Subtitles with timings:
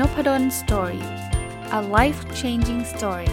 [0.00, 1.04] Nopadol Story
[1.78, 3.30] a life changing story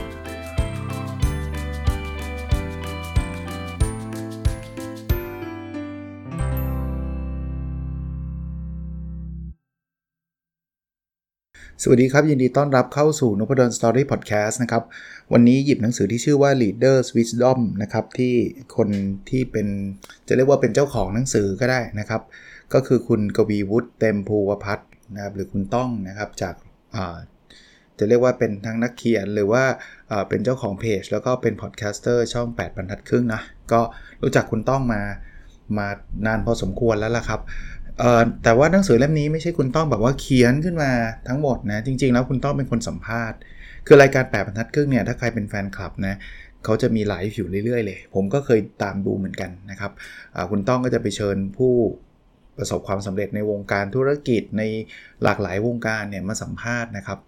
[11.82, 14.84] สวัสดีครับ ยินดีต้อนรับเข้าสู่นพดล Story พอดแคสต์นะครับ
[15.34, 18.34] วันนี้หยิบหนังสือที่ชื่อว่า Leaders Wisdom นะครับ ที่
[18.78, 18.90] คน
[19.30, 19.68] ที่เป็น
[20.28, 22.22] จะเรียกว่าเป็นเจ้าของหนังสือก็ได้นะครับ
[22.74, 26.56] ก็คือคุณกวีวุฒิเต็มภูวพัฒน์ นะครับหรือคุณต้องนะครับจาก
[28.00, 29.64] จะเรียกว่าเป็นทั้งนักเขียนหรือว่า
[30.30, 33.82] เป็นเจ้าของเพจ แล้วก็เป็นพอดแคสเตอร์ช่อง 8 บรรทัดครึ่งนะก็
[34.24, 35.02] รู้จักคุณต้องมา
[35.78, 35.88] มา
[36.26, 37.42] นานพอสมควรแล้วล่ะครับ
[38.44, 40.92] แต่ว่าหนังสือเล่มนี้ไม่ใช่คุณต้องแบบว่าเขียนขึ้นมา
[41.28, 43.38] ทั้งหมดนะจริง ๆ แล้วคุณต้องเป็นคนสัมภาษณ์
[43.88, 46.16] คือรายการแปดบรรทัดครึ่งเนี่ยถ้าใครเป็นแฟนคลับนะ
[46.64, 49.92] เขาจะมีไลฟ์อยู่เรื่อยๆเลย ผมก็เคยตามดูเหมือนกันนะครับ
[50.52, 51.74] คุณต้องก็จะไปเชิญผู้
[52.58, 54.64] ประสบความสำเร็จในวงการธุรกิจใน
[55.24, 57.20] หลากหลายวงการเนี่ยมาสัมภาษณ์นะครับ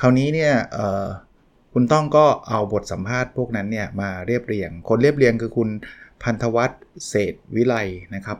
[0.00, 0.52] คราวนี้เนี่ย
[1.72, 5.68] คุณต้องก็เอาบทสัมภาษณ์พวกนั้นเนี่ยมาเรียบเรียง คนเรียบเรียงคือคุณ
[6.22, 7.74] พันธวัฒน์เศษวิไล
[8.14, 8.38] นะครับ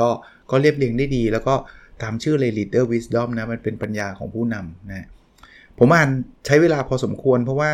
[0.00, 0.08] ก็
[0.50, 1.54] ก็เรียบเรียงได้ดี แล้วก็
[2.02, 5.06] ตามชื่อเลย leader wisdom นะมันเป็นปัญญาของผู้นำนะ
[5.78, 6.10] ผมอ่าน
[6.46, 7.70] ใช้เวลาพอสมควรเพราะว่า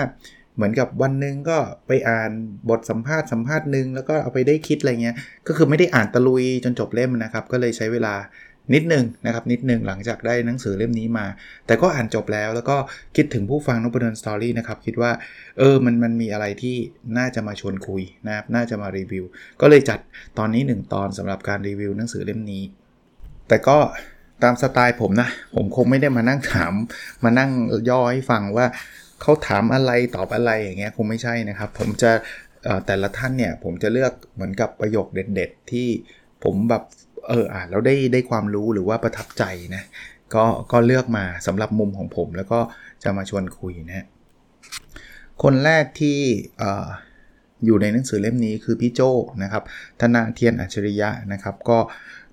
[0.59, 2.31] เหมือนกับวันหนึ่งก็ไปอ่าน
[2.71, 8.15] บทสัมภาษณ์สัมภาษณ์หนึ่งแล้วก็เอาไปได้คิดอะไรเงี้ย ก็คือไม่ได้อ่านตะลุยจนจบเล่มนะครับ ก็เลยใช้เวลา
[8.75, 11.27] นิดนึงนะครับ นิดนึงหลังจากได้หนังสือเล่มนี้มา
[11.67, 12.77] แต่ก็อ่านจบแล้วแล้วก็
[13.17, 15.11] คิดถึงผู้ฟังนบเดินสตอรี่นะครับ คิดว่า
[15.59, 16.77] เออมันมันมีอะไรที่
[17.19, 19.25] น่าจะมาชวนคุยนะครับน่าจะมารีวิว
[19.61, 19.99] ก็เลยจัด
[20.39, 22.63] ตอนนี้ 1 ตอนสำหรับการรีวิวหนังสือเล่มนี้
[23.49, 23.79] แต่ก็
[24.43, 26.73] ตามสไตล์ผมนะ ผมคงไม่ได้มานั่งถาม
[27.25, 27.51] มานั่ง
[27.89, 28.67] ย่อให้ฟังว่า
[29.23, 32.11] เขาถามอะไรตอบอะไรอย่างเงี้ยคงไม่ใช่นะครับ ผมจะ
[32.87, 35.89] แต่ละท่านเนี่ยผมจะเลือกเหมือนกับประโยคเด็ด ๆ ที่
[36.45, 36.83] ผมแบบ
[37.29, 39.45] เอออ่านแล้วได้ได้ความรู้หรือว่าประทับใจ
[39.77, 39.83] นะ
[40.35, 42.61] ก็ก็เลือกมาสำหรับมุมของผม แล้วก็
[43.03, 44.07] จะมาชวนคุยนะ
[45.43, 46.19] คนแรกที่
[47.65, 49.01] อยู่ในหนังสือเล่มนี้คือพี่โจ
[49.43, 49.63] นะครับ
[50.01, 51.79] ธนาเทียนอัจฉริยะนะครับ ก็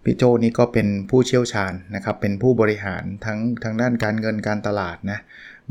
[0.03, 5.19] พี่โจนี่ก็เป็นผู้เชี่ยวชาญนะครับ เป็นผู้บริหารทั้งทางด้านการเงินการตลาดนะ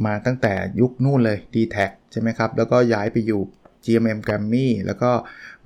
[0.07, 1.77] มาตั้งแต่ยุคนู่นเลย d t แท
[2.13, 3.41] ใช่ไหมครับ แล้วก็ย้ายไปอยู่
[3.85, 5.11] GMM g r a m m y แล้วก็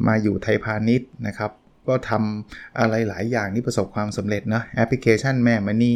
[0.06, 1.50] มาอยู่ไทยพาณิชย์นะครับ
[1.88, 5.94] ก็ทำอะไรหลายอย่างที่ประสบความสำเร็จนะแอปพลิเคชันแม่มณี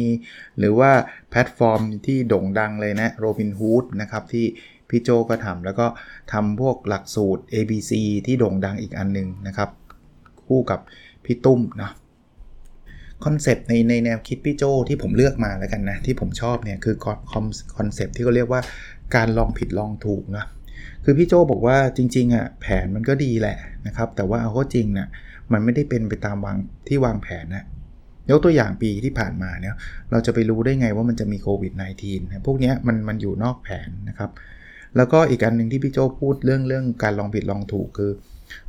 [0.59, 0.91] หรือว่า
[1.29, 4.45] แพลตฟอร์มที่โด่งดังเลยนะ Robinhood นะครับที่
[4.89, 5.87] พี่โจก็ทำแล้วก็
[6.33, 7.91] ทำพวกหลักสูตร ABC
[8.25, 9.69] ที่โด่งดังอีกอันนึงนะครับ
[10.47, 10.79] คู่กับ
[11.25, 11.91] พี่ตุ้มนะ
[13.25, 16.95] คอนเซปต์ในในแนวคิดพี่โจที่ผมเลือกมาแล้วกันนะ ที่ผมชอบเนี่ยคือ
[17.77, 18.61] คอนเซปต์ที่เขาเรียกว่า
[19.15, 20.45] การลองผิดลองถูกนะ
[21.03, 23.57] คือพี่โจบอกว่าจริงๆอะแผนมันก็ดีแหละ
[23.87, 25.07] นะครับ แต่ว่าเอาเข้าจริงน่ะ
[25.51, 26.57] มันไม่ได้เป็นไปตามวาง
[26.87, 27.65] ที่วางแผนนะ
[28.29, 29.75] ยกตัวอย่างปีที่ผ่านมาเนี่ย
[30.11, 31.73] เราจะไปรู้ได้ไงว่ามันจะมีโควิด
[32.09, 34.29] -19 พวกนี้มันมันอยู่นอกแผนนะครับ
[34.97, 38.11] แล้วก็อีกอันหนึ่งที่พี่โจพูดเรื่องเรื่องการลองผิดลองถูกคือ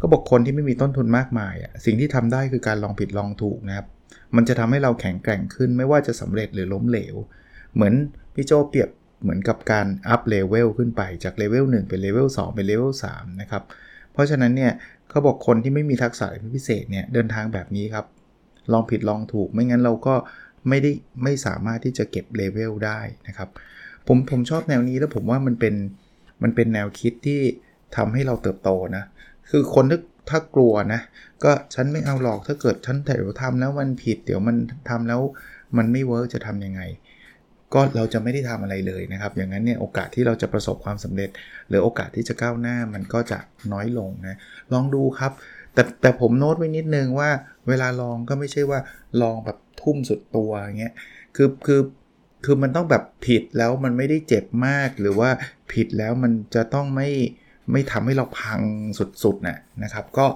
[0.00, 3.86] ก็บอกคนที่ไม่มีต้นทุนมากมายอะสิ่งที่ทำได้คือการลองผิดลองถูกนะครับ
[4.36, 7.14] มันจะทำให้เราแข็งแกร่งขึ้นไม่ว่าจะสำเร็จหรือล้มเหลว
[7.74, 7.94] เหมือน
[8.34, 8.90] พี่โจเปรียบ
[9.22, 13.62] เหมือนกับการอัพเลเวลขึ้นไปจากเลเวล1เป็นเลเวล2เป็นเลเวล3นะครับ
[14.12, 14.72] เพราะฉะนั้นเนี่ย
[15.10, 16.26] เขาบอกคนที่ไม่มีทักษะ
[16.56, 18.06] พิเศษเนี่ยเดินทางแบบนี้ครับ
[18.72, 20.14] ลองผิดลองถูกไม่งั้นเราก็
[20.68, 20.90] ไม่ได้
[21.22, 23.48] ไม่สามารถที่จะเก็บเลเวลได้นะครับ
[24.06, 25.74] ผมผมชอบแนวนี้แล้วผมว่ามันเป็น
[26.42, 27.40] มันเป็นแนวคิดที่
[27.96, 29.04] ทำให้เราเติบโตนะ
[29.50, 29.98] คือคนที่
[30.28, 31.00] ถ้ากลัวนะ
[31.44, 34.56] ก็ฉันไม่เอาหรอกถ้าเกิดฉันแต่ทำแล้วมันผิด เดี๋ยวมัน
[34.88, 35.20] ทำแล้ว
[35.76, 36.82] มันไม่เวิร์กจะทํำยังไง
[37.74, 41.30] ก็เราจะไม่ได้ทำอะไรเลยนะครับ อย่างนั้นเนี่ยโอกาสที่เราจะประสบความสำเร็จ
[41.68, 43.38] หรือโอกาสที่จะก้าวหน้ามันก็จะ
[43.72, 44.36] น้อยลงนะ
[44.72, 45.32] ลองดูครับ
[45.74, 47.30] แต่แต่ผมโน้ตไว้นิดนึงว่า
[47.68, 48.80] เวลาลองก็ไม่ใช่ว่า
[49.22, 50.94] ลองแบบทุ่มสุดตัวอย่างเงี้ย
[51.36, 51.80] คือคือ
[52.44, 55.30] คือมันต้องแบบผิดแล้วมันไม่ได้เจ็บมากหรือว่า
[55.72, 57.08] ผิดแล้วมันจะต้องไม่
[57.72, 58.60] ไม่ทำให้เราพัง
[58.98, 60.26] สุดๆนะนะครับ ก็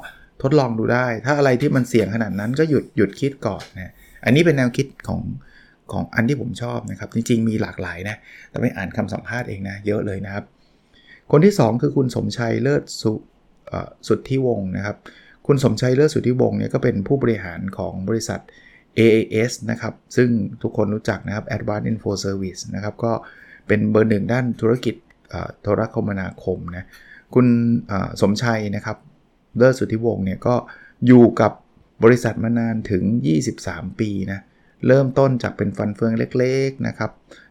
[0.42, 3.92] ทดลองดูได้ ถ้าอะไรที่มันเสี่ยงขนาดนั้นก็หยุดหยุดคิดก่อนนะ
[4.25, 5.20] อันนี้เป็นแนวคิดของ
[5.92, 8.16] ของอันที่ผมชอบนะครับ จริงๆมีหลากหลายนะ
[8.50, 10.44] แต่ไม่อ่านคำสัมภาษณ์เองนะ เยอะเลยนะครับ
[11.30, 13.12] คนที่ 2 คือคุณสมชัยเลิศสุ
[14.08, 14.96] สุดที่วงนะครับ
[15.46, 18.40] คุณสมชัยเลิศสุดที่วงเนี่ยก็เป็นผู้บริหารของบริษัท
[18.98, 20.28] AAS นะครับ ซึ่ง
[20.62, 23.12] ทุกคนรู้จักนะครับ Advanced Info Service นะครับ ก็
[23.69, 24.94] เป็นเบอร์หนึ่งด้านธุรกิจ
[25.62, 26.84] โทรคมนาคมนะ
[27.34, 27.46] คุณ
[28.20, 28.96] สมชัยนะครับ
[29.56, 30.54] เลิศสุทธิวงศ์เนี่ยก็
[31.06, 31.52] อยู่กับ
[32.04, 33.04] บริษัทมานานถึง
[33.52, 34.40] 23 ปีนะ
[34.86, 37.10] เริ่มต้นจากเป็นฟันเฟืองเล็กๆนะครับ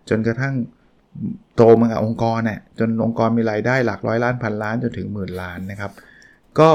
[0.09, 0.55] จนกระทั่ง
[1.55, 5.91] โตมากับองค์กรเนี่ยจนองค์กรมีรายได้หลักร้อยล้านพันล้านจนถึงหมื่นล้านนะครับ
[6.59, 6.69] ก็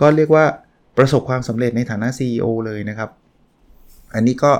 [0.00, 0.44] ก็เรียกว่า
[0.98, 3.10] ประสบความสำเร็จในฐานะ CEO เลยนะครับ
[4.14, 4.52] อันนี้ก็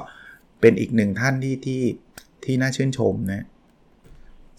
[0.60, 1.82] เป็นอีกหนึ่งท่านที่ที่
[2.44, 3.46] ทที่น่าชื่นชมนะ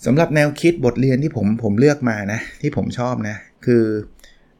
[0.05, 3.35] สำหรับแนวคิดบทเรียนที่ผมผมเลือกมานะ ที่ผมชอบนะ
[3.65, 3.85] คือ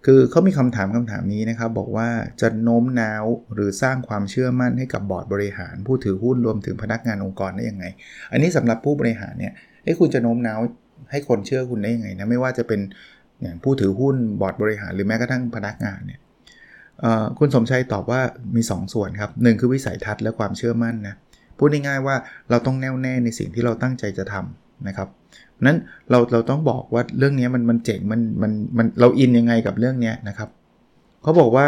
[0.06, 2.10] คือเขามีคำถามคำถามนี้นะครับ บอกว่า
[2.42, 7.86] จะโน้มน้าวหรือสร้างความเชื่อมั่นให้กับบอร์ดบริหาร ผู้ถือหุ้นรวมถึงพนักงานองค์กรได้ยังไง
[8.32, 9.54] อันนี้สำหรับผู้บริหารเนี่ย
[9.84, 10.60] เอ้คุณจะโน้มน้าว
[11.12, 12.80] ให้คนเชื่อคุณได้ยังไงนะไม่ว่าจะเป็น
[13.42, 16.20] อย่างผู้ถือหุ้นบอร์ดบริหารหรือแม้กระทั่งพนักงานเนี่ย
[17.40, 18.22] คุณสมชัยตอบว่า
[18.56, 21.16] มี 2ส่วนครับคือวิสัยทัศน์และความเชื่อมั่นนะ
[21.58, 22.16] พูดง่ายๆว่า
[22.50, 25.08] เราต้องแน่วแน่ในสิ่งที่เราตั้งใจจะทำ นะครับ
[25.66, 25.78] นั้น
[26.10, 30.50] เราเราต้องบอกว่าเรื่องนี้มันมันเจ๋งมันมันมันเรา in ยังไงกับเรื่องนี้นะครับ
[31.24, 31.68] เขาบอกว่า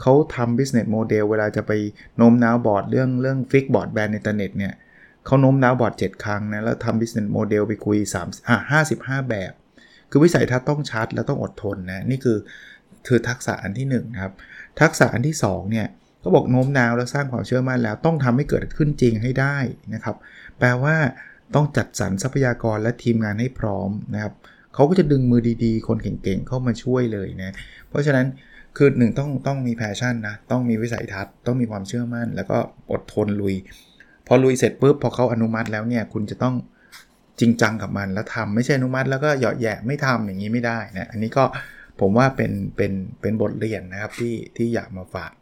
[0.00, 1.72] เขาทำ business model เวลาจะไป
[2.16, 4.72] โน้มน้าวบอร์ดเรื่องเรื่อง fixed broadband อินเทอร์เน็ตเนี่ย
[5.26, 8.78] เขาโน้มน้าวบอร์ด 7 ครั้งนะแล้วทำ business model ไปคุย3อ่า
[9.20, 9.52] 55 แบบ
[10.10, 12.38] คือวิสัยทัศน์ต้องชัดและต้องอดทนนะนี่คือ
[13.06, 14.32] คือทักษะอันที่1ครับ
[14.80, 15.86] ทักษะอันที่2เนี่ย
[16.22, 19.56] ก็บอกโน้มน้าวแล้วสร้างความเชื่อมั่นแล้วต้องทำให้เกิดขึ้นจริงให้ได้
[19.94, 20.16] นะครับ
[20.58, 20.96] แปลว่า
[21.54, 24.34] ต้องจัดสรรทรัพยากรและทีมงานให้พร้อมนะครับ
[24.74, 27.54] เขาก็จะดึงมือดีๆ คนเก่งๆ เข้ามาช่วยเลยนะ
[27.88, 28.26] เพราะฉะนั้น
[28.76, 32.58] คือหนึ่งต้องต้องมี passion นะ ต้องมีวิสัยทัศน์ ต้องมีความเชื่อมั่น แล้วก็
[32.92, 33.54] อดทนลุย
[34.26, 36.54] พอลุยเสร็จปุ๊บพอเขาอนุมัติแล้วเนี่ย คุณจะต้อง
[37.40, 41.44] จริงจังกับมันแล้วทำไม่ใช่อนุมัติแล้วก็หยอดแย่ไม่ทำอย่างนี้ไม่ได้นะ อันนี้ก็
[42.00, 45.32] ผมว่าเป็นเป็นเป็นบทเรียนนะครับที่ที่อยากมาฝาก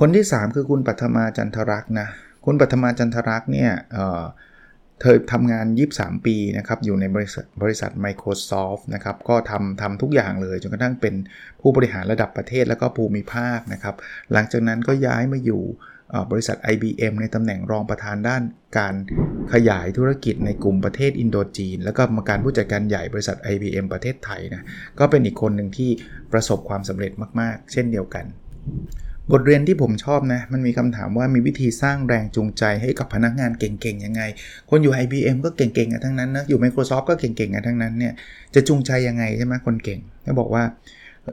[0.00, 2.08] คนที่ 3 คือคุณปัทมาจันทรักษ์นะ
[2.44, 11.14] คุณปัทมาจันทรักษ์เนี่ยเเธอทำงาน 23 ปีนะครับอยู่ในบริษัทบริษัท Microsoft นะครับก็ทำทำทุกอย่างเลยจนกระทั่งเป็น
[11.60, 13.94] ผู้บริหารระดับประเทศแล้วก็ภูมิภาคนะครับ
[14.32, 15.62] หลังจากนั้นก็ย้ายมาอยู่
[16.30, 18.42] บริษัท IBM ในตำแหน่งรองประธานด้าน
[18.78, 18.94] การ
[19.52, 24.66] ขยายธุรกิจในกลุ่มประเทศอินโดจีน แล้วก็มาการผู้จัดการใหญ่บริษัท IBM ประเทศไทยนะ
[24.98, 25.90] ก็เป็นอีกคนหนึ่งที่
[26.32, 28.24] ประสบความสำเร็จมาก ๆ เช่นเดียวกัน
[29.32, 34.22] บทเรียนที่ผมชอบนะ มันมีคำถามว่ามีวิธีสร้างแรงจูงใจให้กับพนักงานเก่งๆ ยังไง
[34.70, 38.12] คนอยู่ IBM ก็เก่งๆ กันทั้งนั้นนะ อยู่ Microsoft ก็เก่งๆ กันทั้งนั้นเนี่ย
[38.54, 40.64] จะจูงใจยังไงใช่ไหมคนเก่งก็บอกว่า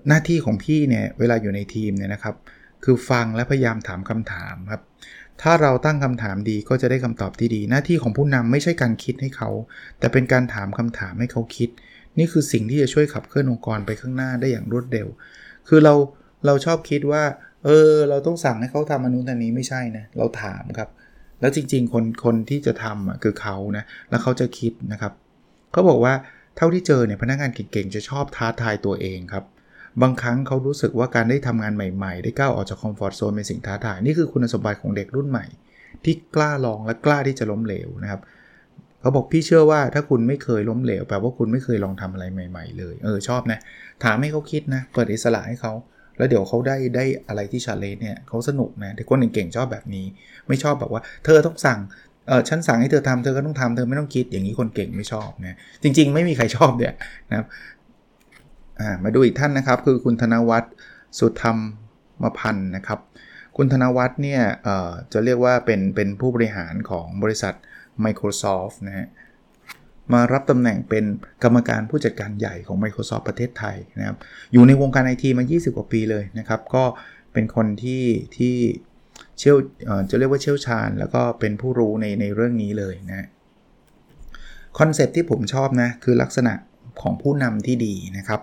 [0.08, 2.36] หน้าที่ของพี่เนี่ย เวลาอยู่ในทีมเนี่ยนะครับ
[2.84, 4.82] คือฟังและพยายามถามคำถามครับ
[5.42, 9.50] ถ้าเราตั้งคำถามดีก็จะได้คำตอบที่ดี หน้าที่ของผู้นำไม่ใช่การคิดให้เขา
[10.00, 11.70] แต่เป็นการถามคำถามให้เขาคิด
[12.18, 15.08] นี่คือสิ่งที่จะช่วยขับเคลื่อนองค์กรไปข้างหน้าได้อย่างรวดเร็ว
[15.68, 15.94] คือเรา
[16.46, 17.24] เราชอบคิดว่า
[17.66, 20.90] เออ เราต้องสั่งให้เขาทำอนุนนี้ไม่ใช่นะ เราถามครับ
[21.42, 25.14] แล้วจริง ๆ คนคนที่จะทำอะคือเขานะ แล้วเขาจะคิดนะครับ
[25.72, 26.14] เขาบอกว่า
[26.58, 29.46] เท่าที่เจอเนี่ยพนักงานเก่งๆ จะชอบท้าทายตัวเองครับ
[30.02, 35.46] บางครั้งเขารู้สึกว่าการได้ทำงานใหม่ๆ ได้ก้าวออกจาก comfort zone เป็นสิ่งท้าทาย นี่คือคุณสมบัติของเด็กรุ่นใหม่
[36.04, 38.22] ที่กล้าลองและกล้าที่จะล้มเหลวนะครับ
[39.02, 43.60] เขาบอกพี่เชื่อว่าถ้าคุณไม่เคยล้มเหลวแปลว่าคุณไม่เคยลองทำอะไรใหม่ ๆ เลย เออชอบนะ
[44.04, 45.74] ถามให้เขาคิดนะ เปิดอิสระให้เขา
[46.18, 50.06] แล้วเดี๋ยวเขาได้ได้อะไรที่ challenge เนี่ยเขาสนุกนะเด็กคนเก่งๆชอบแบบนี้
[50.48, 51.80] ไม่ชอบแบบว่า เธอต้องสั่ง
[52.28, 56.94] เออฉันสั่งให้เธอทำเธอก็ต้องทำเธอไม่ต้องคิดอย่างนี้คนเก่งไม่ชอบนะจริง ๆ ไม่มีใครชอบเนี่ย
[57.30, 57.48] นะครับ
[58.80, 60.74] อ่ามาดูอีกท่านนะครับ คือคุณธนวัฒน์
[61.20, 61.58] สุธรรม
[62.24, 63.00] มพันธ์นะครับ
[63.58, 67.54] คุณธนวัฒน์เนี่ยเอ่อจะเรียกว่าเป็นเป็นผู้บริหารของบริษัท
[68.06, 69.08] Microsoft นะฮะ
[70.14, 71.06] มารับตำแหน่งเป็น
[71.44, 74.18] กรรมการผู้จัดการใหญ่ของ Microsoft ประเทศไทยนะครับ
[74.54, 76.84] อยู่ในวงการไอทีมา 20 กว่าปีเลยนะครับ ก็
[77.34, 78.04] เป็นคนที่
[78.38, 78.56] ที่
[79.38, 79.58] เชี่ยว
[80.10, 83.28] จะเรียกว่าเชี่ยวชาญ แล้วก็เป็นผู้รู้ในในเรื่องนี้เลยนะ
[84.80, 86.54] คอนเซ็ปที่ผมชอบนะ คือลักษณะ
[87.02, 88.42] ของผู้นำที่ดีนะครับ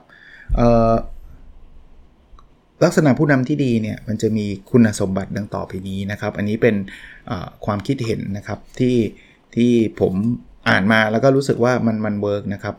[2.84, 6.76] ลักษณะผู้นำที่ดีเนี่ยมันจะมีคุณสมบัติดังต่อไปนี้นะครับ อันนี้เป็น
[7.64, 8.96] ความคิดเห็นนะครับที่
[9.56, 10.14] ที่ผม
[10.68, 12.74] อ่านมาแล้วก็รู้สึกว่ามันมัน work นะครับ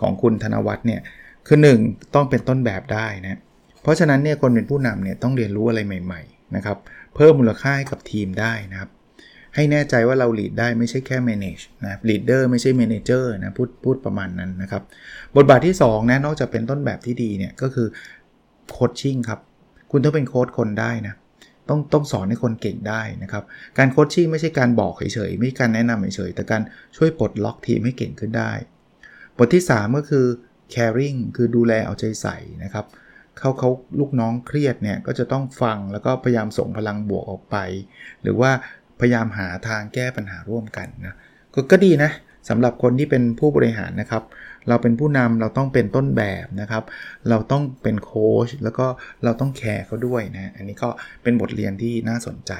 [0.00, 1.00] ของคุณธนวัฒน์เนี่ย
[1.46, 3.40] คือ 1 ต้องเป็นต้นแบบได้นะ
[3.82, 6.78] เพราะฉะนั้นเนี่ยคนเป็นผู้นำเนี่ยต้องเรียนรู้อะไรใหม่ๆนะครับ
[7.14, 8.90] เพิ่มมูลค่าให้กับทีมได้นะครับ
[9.54, 14.82] ให้แน่ใจว่าเรา lead ได้ไม่ใช่แค่ manage นะ leader ไม่ใช่ manager นะพูดพูดประมาณนั้นนะครับ
[15.36, 17.86] บทบาทที่2นะนอกจากเป็นต้นแบบที่ดีเนี่ยก็คือ
[18.70, 19.40] coaching ครับ
[19.90, 21.14] คุณต้องเป็นโค้ชคนได้นะ
[21.68, 23.44] ต้องต้องสอนให้คนเก่งได้นะครับ
[23.78, 26.62] การ coaching ไม่ใช่การบอกเฉยๆไม่ใช่การแนะนำเฉยๆแต่การ
[26.96, 28.52] ช่วยปลดล็อกทีมให้เก่งขึ้นได้
[29.36, 30.26] บทที่ 3 ก็คือ
[30.74, 32.86] caring คือดูแลเอาใจใส่นะครับ
[33.38, 33.70] เขาเขา
[34.00, 37.56] ลูกน้องเครียดเนี่ยก็จะต้องฟังแล้วก็พยายามส่งพลังบวกออกไป
[38.22, 38.50] หรือว่า
[39.00, 41.14] พยายามหาทางแก้ปัญหาร่วมกันนะ
[41.54, 42.10] กก็ดีนะ
[42.48, 44.22] สำหรับคนที่เป็นผู้บริหารนะครับ
[44.68, 46.84] เราเป็นผู้นำเราต้องเป็นต้นแบบนะครับ
[47.28, 48.86] เราต้องเป็นโค้ชแล้วก็
[49.24, 50.88] เราต้องแคร์เขาด้วยนะ อันนี้ก็
[51.22, 52.52] เป็นบทเรียนที่น่าสนใจ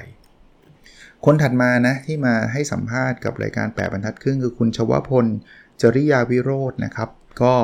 [1.25, 5.27] คนถัดมานะที่มาให้สัมภาษณ์กับรายการแปดบรรทัดครึ่งคือคุณชวพล
[5.83, 7.09] จริยาวิโรจน์นะครับ
[7.43, 7.55] ก็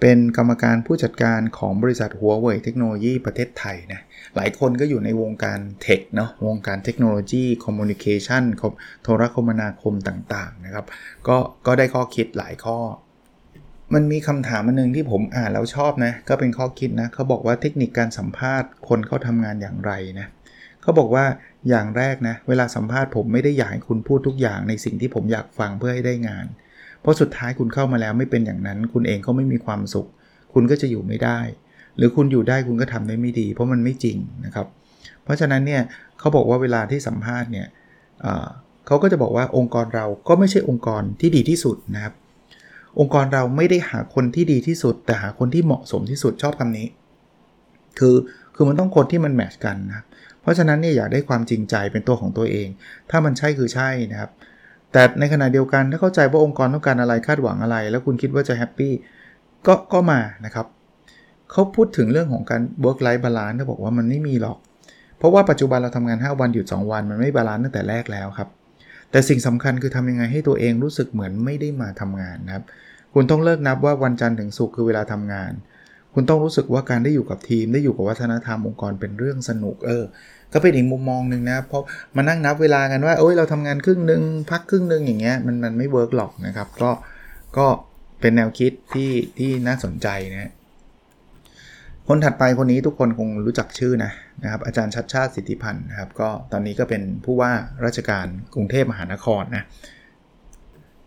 [0.00, 4.00] เป็นกรรมการผู้จัดการของบริษัทหัวเว่ยเทคโนโลยีประเทศไทยนะ
[4.36, 8.44] หลายคนก็อยู่ในวงการ tech เนาะ วงการเทคโนโลยี communication
[9.02, 10.86] โทรคมนาคมต่างๆนะครับ
[11.28, 12.78] ก็ก็ได้ข้อคิดหลายข้อ
[13.94, 20.26] มันมีคำถามอันนึงที่ผมอ่านแล้วชอบนะ ก็เป็นข้อคิดนะเขาบอกว่าเทคนิคการสัมภาษณ์คนเขาทำงานอย่างไรนะ
[20.82, 21.24] เขาบอกว่า
[21.68, 26.46] อย่างแรกนะเวลาสัมภาษณ์ผมไม่ได้อยากให้คุณพูดทุกอย่างในสิ่งที่ผมอยากฟังเพื่อให้ได้งาน
[27.00, 30.08] เพราะสุดท้ายคุณเข้ามาแล้วไม่เป็นอย่างนั้น คุณเองก็ไม่มีความสุข
[30.54, 31.38] คุณก็จะอยู่ไม่ได้
[31.96, 34.66] หรือคุณอยู่ได้คุณก็ทำได้ไม่ดี เพราะมันไม่จริงนะครับ
[35.24, 35.82] เพราะฉะนั้นเนี่ย
[36.18, 37.66] เขาบอกว่าเวลาที่สัมภาษณ์เนี่ย
[38.86, 42.14] เขาก็จะบอกว่าองค์กรเราก็ไม่ใช่องค์กรที่ดีที่สุดนะครับ
[43.00, 46.86] องค์กรเราไม่ได้หาคนที่ดีที่สุด แต่หาคนที่เหมาะสมที่สุดชอบคำนี้
[47.98, 48.16] คือ
[48.54, 50.02] คือมันต้องคนที่มัน match กันนะ
[50.40, 52.68] เพราะฉะนั้นเนี่ยอยากได้ความจริงใจเป็นตัวของตัวเอง
[53.10, 54.30] ถ้ามันใช่คือใช่นะครับ
[54.92, 58.92] แต่ในขณะเดียวกันถ้าเข้าใจว่าองค์กรต้องการอะไรคาดหวังอะไร แล้วคุณคิดว่าจะ happy
[59.66, 60.66] ก็ก็มานะครับ
[61.50, 64.58] เขาพูดถึงเรื่องของการ work life balance เขาบอกว่ามันไม่มีหรอก
[65.18, 68.48] เพราะว่าปัจจุบันเราทำงาน 5 วันหยุด 2 วัน มันไม่ balance ตั้งแต่แรกแล้วครับ
[69.12, 72.64] แต่สิ่งสำคัญคือทำยังไงให้ตัวเองรู้สึกเหมือนไม่ได้มาทำงานนะครับ
[73.14, 75.52] คุณต้องเลิกนับว่าวันจันทร์ถึงศุกร์คือเวลาทำงาน
[76.14, 80.04] คุณต้องรู้สึกว่าการได้อยู่กับทีม ได้อยู่กับวัฒนธรรมองค์กรเป็นเรื่องสนุกเออ
[80.52, 81.82] ก็เป็นอีกมุมมองหนึ่งนะ เพราะ
[82.16, 86.90] มานั่งนับเวลากันว่าโอ้ยเราทำงานครึ่งหนึ่งพักครึ่งหนึ่งอย่างเงี้ยมันมันไม่เวิร์กหรอกนะครับ ก็
[87.56, 87.66] ก็
[88.20, 90.52] เป็นแนวคิดที่ที่น่าสนใจนะ
[92.08, 97.52] คนถัดไปคนนี้ทุกคนคงรู้จักชื่อนะนะครับ อาจารย์ชัดชาติสิทธิพันธ์นะครับ ก็ตอนนี้ก็เป็นผู้ว่า
[97.84, 99.64] ราชการกรุงเทพมหานครนะ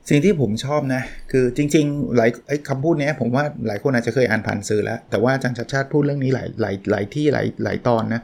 [0.10, 2.30] สิ่งที่ผมชอบนะ คือจริงๆ หลาย
[2.70, 8.22] คำพูดนี้ผมว่าหลายคนอาจจะเคยอ่านผ่านสื่อแล้ว แต่ว่าอาจารย์ชัชชาติพูดเรื่องนี้หลายหลายหลายที่หลายหลายตอนนะ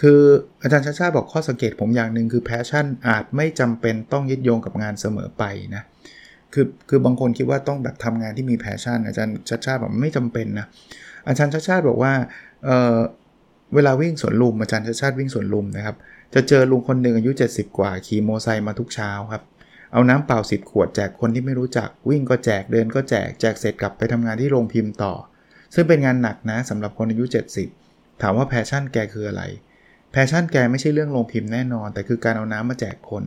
[0.00, 0.20] คือ
[0.62, 5.44] อาจารย์ชัชชาติบอกข้อสังเกตผมอย่างหนึ่งคือ passion อาจไม่จำเป็นต้องยึดโยงกับงานเสมอไป
[5.74, 5.82] นะ
[6.54, 10.66] คือคือบางคนคิดว่าต้องแบบทำงานที่มี passion อาจารย์ชัชชาติบอกไม่จำเป็นนะ
[11.28, 12.12] อาจารย์ชัชชาติบอกว่า
[12.64, 15.96] เเวลาวิ่งสวนลุมอาจารย์ชัชชาติวิ่งสวนลุมนะครับ
[16.34, 19.42] จะเจอลุงคนหนึ่งอายุ 70 กว่าขี่โมไซค์มาทุกเช้าครับ
[19.92, 25.14] เอาน้ำเปล่าสิบขวดแจกคนที่ไม่รู้จักวิ่งก็แจกเดินก็แจกแจกเสร็จกลับไปทำงานที่โรงพิมพ์ต่อ
[25.74, 27.24] ซึ่งเป็นงานหนักนะสำหรับคนอายุ
[27.72, 29.42] 70 ถามว่า passion แกคืออะไร
[30.12, 33.24] passion แกไม่ใช่เรื่องโรงพิมพ์แน่นอน แต่คือการเอาน้ำมาแจกคน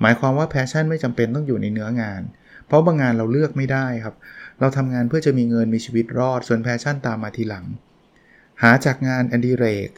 [0.00, 2.22] หมายความว่า passion ไม่จำเป็นต้องอยู่ในเนื้องาน
[2.66, 4.14] เพราะบางงานเราเลือกไม่ได้ครับ
[4.60, 7.66] เราทำงานเพื่อจะมีเงินมีชีวิตรอด ส่วน passion ตามมาทีหลัง
[8.62, 9.90] หาจากงานอดิเรก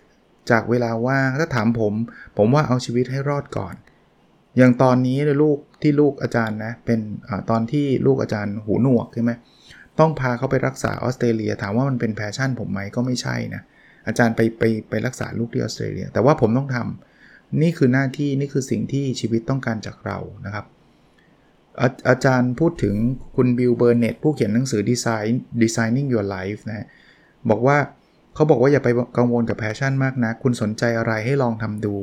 [0.50, 1.92] จากเวลาว่างถ้าถามผม
[2.36, 3.74] ผมว่าเอาชีวิตให้รอดก่อน
[4.56, 9.32] อย่างตอนนี้ลูกที่ลูกอาจารย์นะเป็นอตอนที่ลูกอาจารย์หูหนวกใช่ไหม
[9.98, 13.62] ต้องพาเขาไปรักษาออสเตรเลีย ถามว่ามันเป็น passion ผมไหมก็ไม่ใช่นะ
[14.06, 20.66] อาจารย์ไปไปไปรักษาลูกที่ออสเตรเลีย แต่ว่าผมต้องทำนี่คือหน้าที่นี่คือสิ่งที่ชีวิตต้องการจากเรานะครับ
[21.82, 22.96] อาอาจารย์พูดถึง
[23.36, 26.86] คุณ Bill Burnett ผู้เขียนหนังสือ Design Designing Your Life นะ
[27.50, 27.76] บอกว่า
[28.34, 31.94] เขาบอกว่าอย่าไปกังวลกับ passion มากนะ คุณสนใจอะไรให้ลองทำดู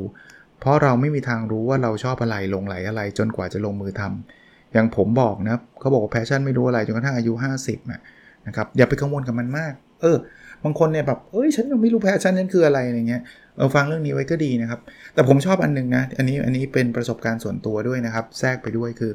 [0.60, 7.34] เพราะเราไม่มีทางรู้ว่าเราชอบอะไรหลงใหลอะไร จนกว่าจะลงมือทำอย่างผมบอกนะเขาบอกว่า passion ไม่รู้อะไรจนกระทั่งอายุ
[7.70, 10.18] 50นะครับอย่าไปกังวลกับมันมาก เออ
[10.63, 13.22] บางคนเนี่ยแบบเอ้ยฉันยังไม่รู้ passion นั้นคืออะไรอะไรเงี้ย
[13.58, 14.80] เออฟังเรื่องนี้ไว้ก็ดีนะครับ
[15.13, 19.12] แต่ผมชอบอันนึงนะอันนี้อันนี้เป็นประสบการณ์ส่วนตัวด้วยนะครับ แทรกไปด้วยคือ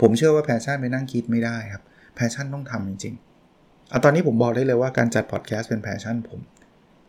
[0.00, 1.82] ผมเชื่อว่า passion ไปนั่งคิดไม่ได้ครับ
[2.14, 6.40] passion ต้องทำจริงๆเอาตอนนี้ผมบอกได้เลยว่าการจัดพอดแคสต์เป็น passion ผม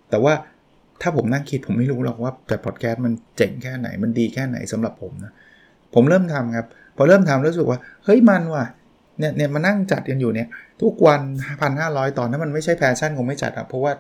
[0.10, 0.34] แต่ว่า
[1.02, 5.32] ถ้าผมนั่งคิดผมไม่รู้หรอกว่าจัดพอดแคสต์มันเจ๋งแค่ไหนมันดีแค่ไหนสำหรับผมนะ
[5.94, 6.66] ผมเริ่มทำครับ
[6.98, 8.66] พอเริ่มทำรู้สึกว่าเฮ้ยมันว่ะ
[9.20, 10.48] เนี่ยเนี่ยมานั่งจัดกันอยู่เนี่ย
[10.82, 11.22] ทุกวัน
[11.62, 13.92] พันห้าร้อยตอนนั้นมันไม่ใช่ passion คงไม่จัดอะเพราะว่า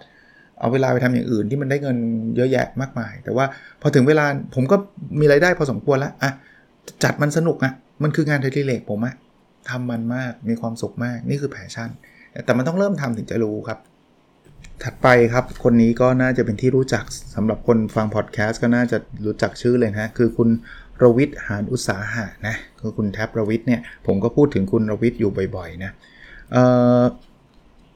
[0.59, 1.97] เอาเวลาไปทำอย่างอื่นที่มันได้เงิน
[2.35, 3.45] เยอะแยะมากมาย แต่ว่า
[3.81, 4.75] พอถึงเวลาผมก็
[5.19, 6.31] มีรายได้พอสมควรแล้วอะ
[7.03, 9.15] จัดมันสนุกอะ มันคืองานเทเลเล็กผมอะ
[9.69, 11.89] ทำมันมากมีความสุขมากนี่คือ passion
[12.45, 13.79] แต่มันต้องเริ่มทำถึงจะรู้ครับ
[14.83, 17.03] ถัดไปครับ คนนี้ก็น่าจะเป็นที่รู้จัก
[17.35, 20.49] สำหรับคนฟังพอดแคสต์ก็น่าจะรู้จักชื่อเลยนะคือคุณ
[21.01, 25.91] รวิทย์หานอุตสาหะนะคือคุณแท็บรวิทย์เนี่ยผมก็พูดถึงคุณรวิทย์อยู่บ่อยๆนะ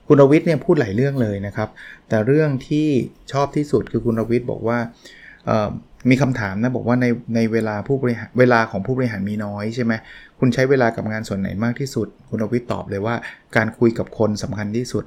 [0.07, 1.69] คุณรวิทย์เนี่ยพูดหลายเรื่องเลยนะครับ
[2.09, 2.87] แต่เรื่องที่
[3.31, 4.79] ชอบที่สุดคือคุณรวิทย์บอกว่า
[6.09, 9.93] มีคำถามนะบอกว่าในในเวลาผู้บริหารเวลาของผู้บริหารมีน้อยใช่ไหม
[10.39, 13.15] คุณใช้เวลากับงานส่วนไหนมากที่สุด คุณรวิทตอบเลยว่า
[13.55, 15.05] การคุยกับคนสำคัญที่สุด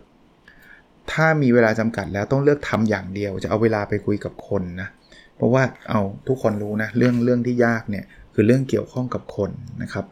[1.12, 4.88] ถ้ามีเวลาจำกัดแล้วต้องเลือกทำอย่างเดียว จะเอาเวลาไปคุยกับคนนะ
[5.36, 9.50] เพราะว่าเอาทุกคนรู้นะเรื่องเรื่องที่ยากเนี่ยคือเรื่องเกี่ยวข้องกับคน
[9.82, 10.04] นะครับ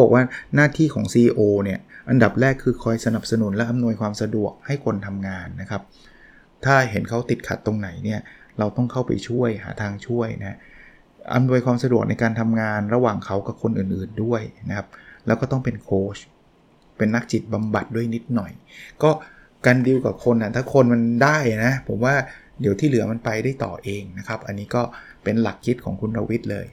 [0.00, 0.22] บอกว่า
[0.54, 1.78] หน้าที่ของ CEO เนี่ย
[2.10, 5.82] อันดับแรกคือคอยสนับสนุนและอำนวยความสะดวกให้คนทำงานนะครับ
[6.64, 8.20] ถ้าเห็นเขาติดขัดตรงไหนเนี่ย
[8.58, 10.58] เราต้องเข้าไปช่วยหาทางช่วยนะ
[11.34, 14.88] อำนวยความสะดวกในการทำงานระหว่างเขากับคนอื่นๆด้วยนะครับ
[15.26, 16.18] แล้วก็ต้องเป็นโค้ช
[16.98, 18.52] เป็นนักจิตบำบัดด้วยนิดหน่อย
[19.02, 19.10] ก็
[19.66, 22.14] การดีลกับคนนะถ้าคนมันได้นะผมว่า
[22.60, 24.82] เดี๋ยวที่เหลือมันไปได้ต่อเองนะครับ อันนี้ก็
[25.24, 26.66] เป็นหลักคิดของคุณรวิทย์เลย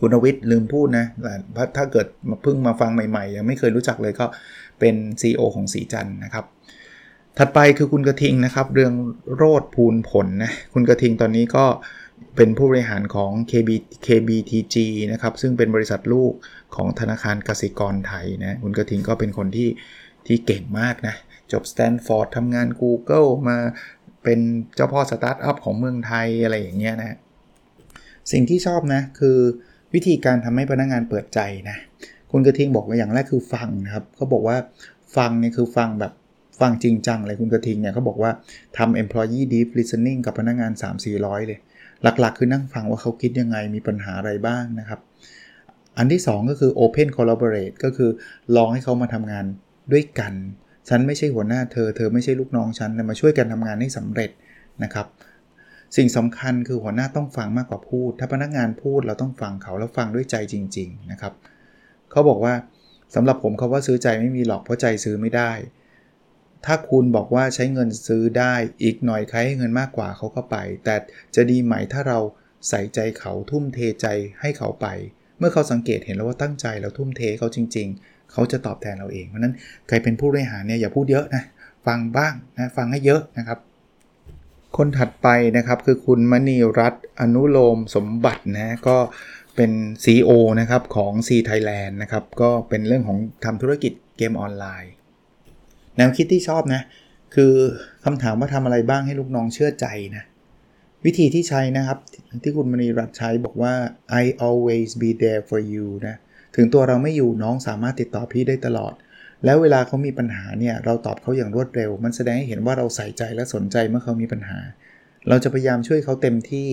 [0.00, 1.06] คุณรวิทย์ลืมพูดนะ
[1.76, 4.26] ถ้าเกิดมาเพิ่งมาฟังใหม่ๆ ยังไม่เคยรู้จักเลยก็
[4.80, 6.44] เป็น CEO ของศรีจันทร์นะครับ
[7.38, 8.94] ถัดไปคือคุณกระทิงนะครับ เรือง
[9.34, 11.64] โรจน์ พูนผลนะ คุณกระทิงตอนนี้ก็
[12.36, 13.70] เป็นผู้บริหารของ KB
[14.06, 14.76] KBTG
[15.12, 16.32] นะครับ ซึ่งเป็นบริษัทลูก
[16.74, 19.68] ของธนาคารกสิกรไทยนะ คุณกระทิงก็เป็นคนที่
[20.26, 21.14] ที่เก่งมากนะ
[21.52, 23.56] จบสแตนฟอร์ดทำงาน Google มา
[24.22, 24.40] เป็น
[24.74, 27.16] เจ้าพ่อสตาร์ทอัพของเมืองไทยอะไรอย่างเงี้ยนะ
[28.32, 29.38] สิ่งที่ชอบนะ คือ
[29.94, 31.76] วิธีการทำให้พนักงานเปิดใจนะ
[32.30, 34.56] คุณกระทิงบอกว่าอย่างแรกคือฟังนะครับเขาบอกว่า
[35.16, 36.12] ฟังเนี่ยคือฟังแบบ
[36.62, 38.30] ฟังจริงจังเลยคุณกระทิงเนี่ยเขาบอกว่า
[38.78, 40.72] ทำ employee deep listening กับพนักงาน
[41.10, 41.58] 3-400 เลย
[42.02, 45.00] หลักๆ คือนั่งฟังว่าเขาคิดยังไงมีปัญหาอะไรบ้างนะครับ
[45.98, 48.10] อันที่ 2 ก็คือ open collaborate ก็คือ
[48.56, 49.44] ลองให้เขามาทำงาน
[49.92, 50.32] ด้วยกัน
[50.88, 54.30] ฉันไม่ใช่หัวหน้าเธอ เธอไม่ใช่ลูกน้องฉันแต่มาช่วยกันทำงานให้สำเร็จ
[54.84, 55.06] นะครับ
[55.96, 61.32] สิ่งสำคัญคือหัวหน้าต้องฟังมากกว่าพูด ถ้าพนักงานพูดเราต้องฟังเขาแล้วฟังด้วยใจจริง ๆ นะครับ
[62.10, 62.54] เขาบอกว่า
[63.14, 65.50] สำหรับผมเขาว่าซื้อใจไม่มีหรอกเพราะใจซื้อไม่ได้
[66.66, 70.96] ถ้าคุณบอกว่าใช้เงินซื้อได้อีกหน่อยใครให้เงินมากกว่าเขาก็ไป แต่
[71.34, 72.18] จะดีไหมถ้าเรา
[72.68, 74.06] ใส่ใจเขาทุ่มเทใจ
[74.40, 74.86] ให้เขาไป
[75.38, 79.54] เมื่อเขาสังเกตเห็นแล้วว่าตั้งใจแล้วทุ่มเทเขาจริง ๆ เขาจะตอบแทนเราเองเพราะนั้น
[79.88, 81.42] ใครเป็นผู้บริหารเนี่ยอย่าพูดเยอะนะ
[81.86, 83.58] ฟังบ้างนะฟังให้เยอะนะครับ
[84.76, 88.96] คนถัดไปนะครับคือคุณมณีรัตน์อนุโลมสมบัตินะก็
[89.56, 89.70] เป็น
[90.04, 94.92] CEO นะครับของ C Thailand นะครับก็เป็นเรื่องของทำธุรกิจเกมออนไลน์
[95.96, 96.82] แนวคิดที่ชอบนะ
[97.34, 97.54] คือ
[98.04, 100.24] คำถามว่าทำอะไรบ้างให้ลูกน้องเชื่อใจนะ
[101.04, 101.98] วิธีที่ใช้นะครับ
[102.42, 103.74] ที่คุณมณีรัตใช้บอกว่า
[104.20, 106.16] I always be there for you นะ
[106.56, 108.92] ถึงตัวเราไม่อยู่น้องสามารถติดต่อพี่ได้ตลอด
[109.44, 114.58] แล้วเวลาเขามีปัญหาเนี่ยเราตอบเขาอย่างรวดเร็ว มันแสดงให้เห็นว่าเราใส่ใจและสนใจเมื่อเขามีปัญหา
[115.28, 116.68] เราจะพยายามช่วยเขาเต็มที่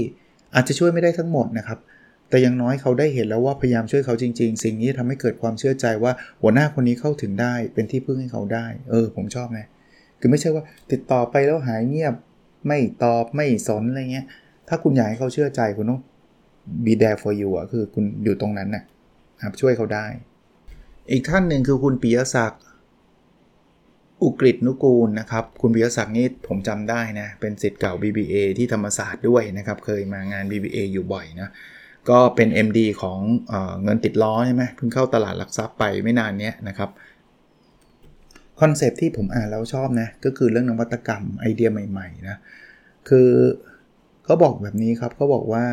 [0.55, 1.79] อาจจะช่วยไม่ได้ทั้งหมดนะครับ
[2.29, 6.11] แต่ยังน้อยเขาได้เห็นแล้วว่าพยายามช่วยเขาจริง ๆ สิ่งนี้ทำให้เกิดความเชื่อใจว่า
[6.41, 9.61] หัวหน้าคนนี้เข้าถึงได้เป็นที่พึ่งให้เขาได้ เออ ผมชอบไง
[10.19, 12.13] คือไม่ใช่ว่าติดต่อไปแล้วหายเงียบ
[12.67, 14.25] ไม่ตอบไม่สนอะไรเงี้ย
[14.67, 16.01] ถ้าคุณอยากให้เขาเชื่อใจคุณต้อง
[16.85, 18.83] be there for you อะคือคุณอยู่ตรงนั้นน่ะ
[19.41, 20.05] ครับช่วยเขาได้
[21.11, 22.63] อีกท่านหนึ่งคือคุณปิยศักดิ์
[24.23, 31.49] อุกฤษนุกูลนะครับ คุณปิยศักดิ์นี่ผมจำได้นะ เป็นสิทธิ์เก่า BBA ที่ธรรมศาสตร์ด้วยนะครับ เคยมางาน BBA อยู่บ่อยนะ
[32.09, 36.89] ก็เป็น MD ของเอเงินติดล้อใช่ไหมเพิ่งเข้าตลาดหลักทรัพย์ไปไม่นานนี้นะครับ
[38.59, 42.37] คอนเซปที่ผมอ่านแล้วชอบนะ ก็คือเรื่องนวัตกรรมไอเดียใหม่ๆนะ
[43.09, 43.29] คือ
[44.25, 45.65] เขาบอกแบบนี้ครับเขาบอกว่า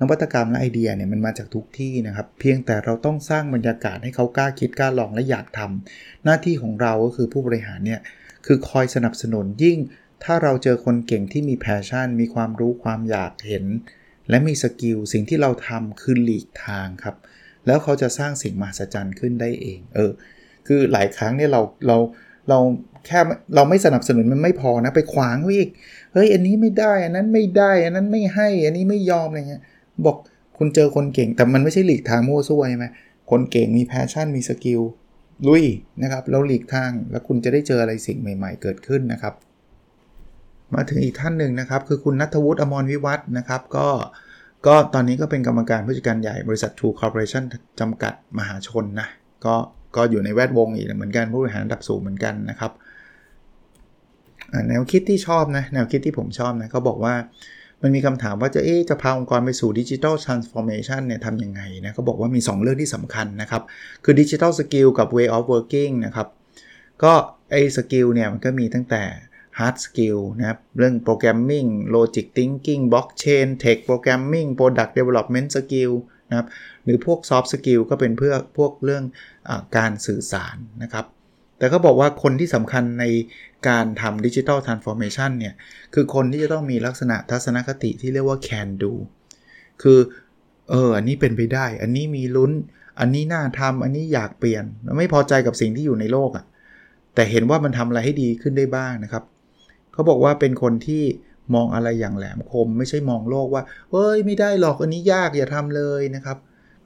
[0.00, 8.00] นวัตกรรมและไอเดียเนี่ยมันมาจากทุกที่นะครับ เพียงแต่เราต้องสร้างบรรยากาศให้เขากล้าคิดกล้าลองและอยากทำหน้าที่ของเราก็คือผู้บริหารเนี่ย
[8.46, 9.78] คือคอยสนับสนุนยิ่ง
[10.24, 13.64] ถ้าเราเจอคนเก่งที่มี passion มีความรู้ความอยากเห็น
[14.30, 17.16] และมี skill สิ่งที่เราทำคือหลีกทางครับ
[17.66, 20.10] แล้วเขาจะสร้างสิ่งมหัศจรรย์ขึ้นได้เอง เออ
[20.66, 21.96] คือหลายครั้งเนี่ยเราเรา
[22.48, 22.58] เรา
[23.06, 23.20] แค่
[23.54, 25.68] เราไม่สนับสนุนมันไม่พอนะไปขวางอีก
[26.12, 29.62] เฮ้ยอันนี้ไม่ได้อันนั้นไม่ได้ อันนั้นไม่ให้ อันนี้ไม่ยอมอะไรเงี้ย
[30.04, 30.16] บอก
[30.58, 32.86] คุณเจอคนเก่ง แต่มันไม่ใช่หลีกทางมั่วซั่วใช่ไหม
[33.30, 34.80] คนเก่งมี passion มี skill
[35.48, 35.64] ลุย
[36.02, 39.34] นะครับแล้วหลีกทางแล้วคุณจะได้เจออะไรสิ่งใหม่ ๆ เกิดขึ้นนะครับ
[40.74, 43.88] มาถึงอีกท่านหนึ่งนะครับ คือคุณณัฐวุฒิอมรวิวัฒน์นะครับ ก็
[44.66, 47.44] ก็ตอนนี้ก็เป็นกรรมการผู้จัดการใหญ่บริษัท True Corporation
[47.80, 49.08] จำกัดมหาชนนะ
[49.44, 49.54] ก็
[49.96, 52.72] ก็อยู่ในแวดวงอีกเหมือนกันผู้บริหารระดับสูงเหมือนกันนะครับ
[54.68, 57.14] แนวคิดที่ชอบนะแนวคิดที่ผมชอบนะเขาบอกว่า
[57.82, 63.62] มันมีคำถามว่าจะเอ๊จะพาองค์กรไปสู่ digital transformation เนี่ยทำยังไงนะเขาบอกว่ามี 2 เรื่องที่สำคัญนะครับ
[64.04, 66.28] คือ digital skill กับ way of working นะครับ
[67.02, 67.12] ก็
[67.50, 69.02] ไอ้ skill เนี่ยมันก็มีตั้งแต่
[69.60, 75.92] hard skill นะครับ เรื่อง programming logic thinking blockchain tech programming product development skill
[76.30, 76.46] นะครับ
[76.84, 79.04] หรือพวก soft skill ก็เป็นเพื่อพวกเรื่อง
[79.48, 81.06] อการสื่อสารนะครับ
[81.58, 83.04] แต่เขาบอกว่าคนที่สำคัญใน
[83.68, 85.54] การทำดิจิทัลทรานส์ฟอร์เมชันเนี่ย
[85.94, 88.92] คือคนที่จะต้องมีลักษณะทัศนคติที่เรียกว่า can do
[89.82, 89.98] คือ
[90.70, 92.52] เออ อันนี้เป็นไปได้ อันนี้มีลุ้น
[93.00, 94.64] อันนี้น่าทำอันนี้อยากเปลี่ยน
[94.98, 96.44] ไม่พอใจกับสิ่งที่อยู่ในโลกอะ่ะ
[97.14, 99.24] แต่เห็นว่ามันทำอะไรให้ดีขึ้นได้บ้างนะครับ
[100.00, 101.04] เขาบอกว่าเป็นคนที่
[101.54, 106.36] มองอะไรอย่างแหลมคม ไม่ใช่มองโลกว่าเฮ้ยไม่ได้หรอกอันนี้ยากอย่าทำเลยนะครับ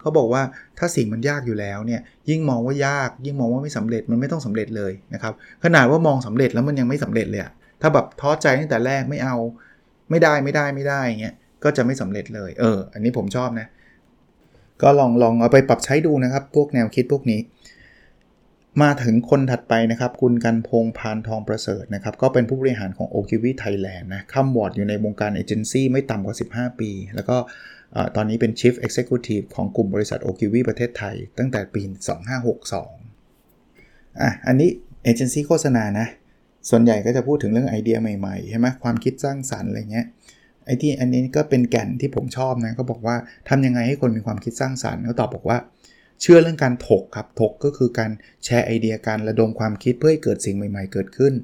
[0.00, 0.42] เขาบอกว่า
[0.78, 5.32] ถ้าสิ่งมันยากอยู่แล้วเนี่ยยิ่งมองว่ายาก ยิ่งมองว่าไม่สำเร็จมันไม่ต้องสำเร็จเลยนะครับ
[5.64, 7.42] ขนาดว่ามองสำเร็จแล้วมันยังไม่สำเร็จเลย
[7.80, 9.36] ถ้าแบบท้อใจตั้งแต่แรกไม่เอา
[10.10, 13.66] ไม่ได้ไม่ได้ไม่ได้เงี้ยก็จะไม่สำเร็จเลยเออ อันนี้ผมชอบนะ
[14.82, 17.40] ก็ลองลองเอาไปปรับใช้ดูนะครับ พวกแนวคิดพวกนี้
[18.82, 27.36] มาถึงคนถัดไปนะครับ คุณกันพงพานทองประเสริฐนะครับ ก็เป็นผู้บริหารของ o k i w i Thailand นะข้ามวอร์ดอยู่ในวงการเอเจนซี่ไม่ต่ำกว่า 15 ปี แล้วก็
[28.16, 31.82] ตอนนี้เป็น Chief Executive ของกลุ่มบริษัท o k i w i ประเทศไทย ตั้งแต่ปี
[33.04, 34.70] 2562อะอันนี้
[35.04, 36.06] เอเจนซี่โฆษณานะ
[36.70, 40.06] ส่วนใหญ่ก็จะพูดถึงเรื่องไอเดียใหม่ๆ ใช่ไหมความคิดสร้างสรรค์อะไรเงี้ย
[40.66, 43.16] ไอที่อันนี้ก็เป็นแก่นที่ผมชอบนะก็บอกว่า
[43.48, 45.58] ทำยังไงให้คนมีความคิดสร้างสรรค์เขาตอบบอกว่า
[46.20, 48.10] เชื่อเรื่องการถกครับ ถกก็คือการ
[48.44, 51.34] แชร์ไอเดียการระดมความคิดเพื่อให้เกิดสิ่งใหม่ ๆ เกิดขึ้น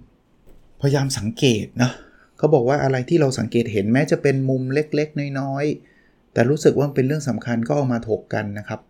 [0.81, 1.91] พยายามสังเกตนะ
[2.37, 8.81] เขาบอกว่าอะไรที่เราสังเกตเห็นแม้จะเป็นมุมเล็กๆ น้อยๆ แต่รู้สึกว่าเป็นเรื่องสำคัญก็เอามาถกกันนะครับ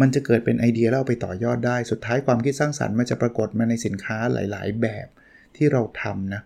[0.00, 5.06] มันจะเกิดเป็นไอเดียแล้วเอาไปต่อยอดได้ สุดท้ายความคิดสร้างสรรค์มันจะปรากฏมาในสินค้าหลาย ๆ แบบ
[5.56, 6.42] ที่เราทำนะ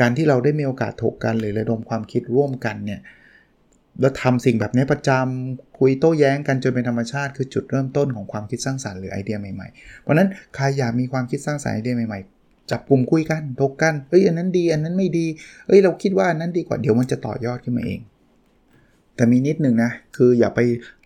[0.00, 3.00] การที่เราได้มีโอกาสถกกันหรือระดมความคิดร่วมกันเนี่ย
[4.00, 15.26] แล้วทำสิ่งแบบนี้ประจำ คุยโต้แย้งกันจนเป็นธรรมชาติคือจุดเริ่มต้นของความคิดสร้างสารรค์หรือไอเดียใหม่ๆ เพราะนั้นใครอยากมีความคิดสร้างสรรค์ไอเดียใหม่ๆ จับกลุ่มคุยกันถกกันเฮ้ยอันนั้นดีอันนั้นไม่ดี
[15.66, 18.00] เฮ้ยเราคิดว่าอันนั้นดีกว่าเดี๋ยวมันจะต่อยอดขึ้นมาเอง
[19.16, 20.60] แต่มีนิดหนึ่งนะคืออย่าไป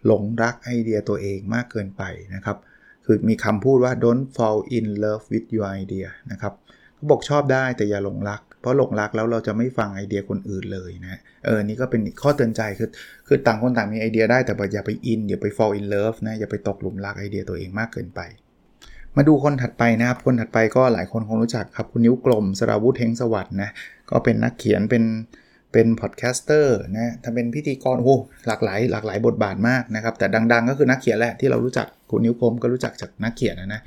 [0.06, 2.02] หลงรักไอเดียตัวเองมากเกินไป
[2.34, 2.56] นะครับ
[3.04, 6.52] คือมีคำพูดว่า don't fall in love with your idea นะครับ
[6.94, 12.88] เขาบอกชอบได้แต่อย่าหลงรัก เพราะหลงรักแล้วเราจะไม่ฟังไอเดียคนอื่นเลยนะเออนี่ก็เป็นข้อเตือนใจคือ
[13.26, 18.20] คือต่างคนต่างมีไอเดียได้แต่อย่าไปอินอย่าไป fall in love นะอย่าไปตกหลุมรักไอเดียตัวเองมากเกินไป
[19.16, 23.70] มาดูคนถัดไปนะครับ คนถัดไปก็หลายคนคงรู้จักครับคุณนิ้วกลมสราวุธเฮงสวัสด์นะ
[24.10, 25.04] ก็เป็นนักเขียนเป็น
[25.72, 33.80] เป็น podcaster นะถ้าเป็นพิธีกรโอ้หลากหลายหลากหลายบทบาทมากนะครับ แต่ดัง ๆ ก็คือนักเขียนแหละที่เรารู้จักคุณนิ้วกลมก็รู้จักจากนักเขียนนะนะ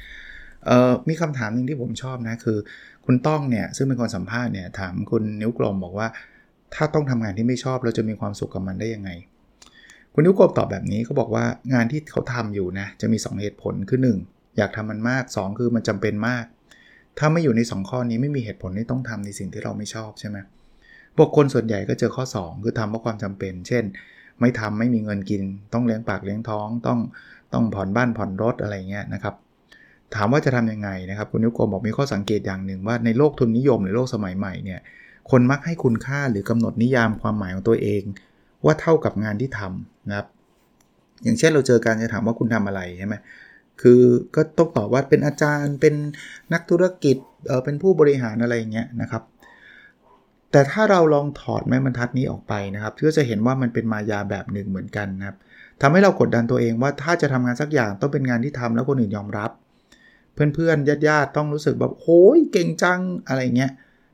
[0.67, 2.57] เออมีคำถามหนึ่งที่ผมชอบนะคือ
[3.05, 6.07] คุณต้องเนี่ยซึ่งเป็นคนสัมภาษณ์เนี่ยถามคุณนิ้วกลมบอกว่า
[6.75, 9.09] ถ้าต้องทำงานที่ไม่ชอบเราจะมีความสุขกับมันได้ยังไง
[10.13, 16.45] คุณนิ้วกลมตอบแบบนี้เขาบอกว่างานที่เขาทำอยู่นะจะมี 2 เหตุผลคือ 1 อยากทำมันมาก 2 คือมันจำเป็นมาก
[17.17, 20.37] ถ้าไม่อยู่ใน 2 ข้อนี้ไม่มีเหตุผลที่ต้องทำในสิ่งที่เราไม่ชอบใช่ไหม
[21.15, 23.83] พวกคนส่วนใหญ่ก็เจอข้อ 2 คือทำเพราะความจำเป็น เช่น
[24.39, 26.99] ไม่ทำไม่มีเงินกิน ต้องเลี้ยงปากเลี้ยงท้อง ต้อง
[27.53, 29.35] ต้องผ่อนบ้านผ่อนรถอะไรเงี้ยนะครับ
[30.15, 34.79] ถามว่าจะทํำยังไงนะครับคุณนิวโกบอกมีข้อสังเกตอย่างหนึ่งว่าในโลกทุนนิยมหรือโลกสมัยใหม่เนี่ย
[35.31, 38.03] คนมักให้คุณค่าหรือกำหนดนิยามความหมายของตัวเอง
[38.65, 40.27] ว่าเท่ากับงานที่ทำนะครับ
[41.23, 43.15] อย่างเช่นเราเจอการจะถามว่าคุณทำอะไรใช่ไหม
[43.81, 44.01] คือ
[44.35, 45.93] ก็ต้องตอบว่าเป็นอาจารย์ เป็น
[46.53, 47.15] นักธุรกิจ
[47.47, 49.23] เออเป็นผู้บริหารอะไรเงี้ยนะครับ
[50.51, 55.37] แต่ถ้าเราลองถอดแม่บรรทัดนี้ออกไปนะครับก็จะเห็นว่ามันเป็นมายาแบบหนึ่งเหมือนกันนะครับ
[55.81, 59.51] ทำให้เรากดดันตัวเองว่าถ้าจะทำงานสักอย่างต้องเป็นงานที่ทำแล้วคนอื่นยอมรับ
[60.35, 63.71] เพื่อนๆญาติๆต้องรู้สึกแบบโอ้ยเก่งจังอะไรเงี้ย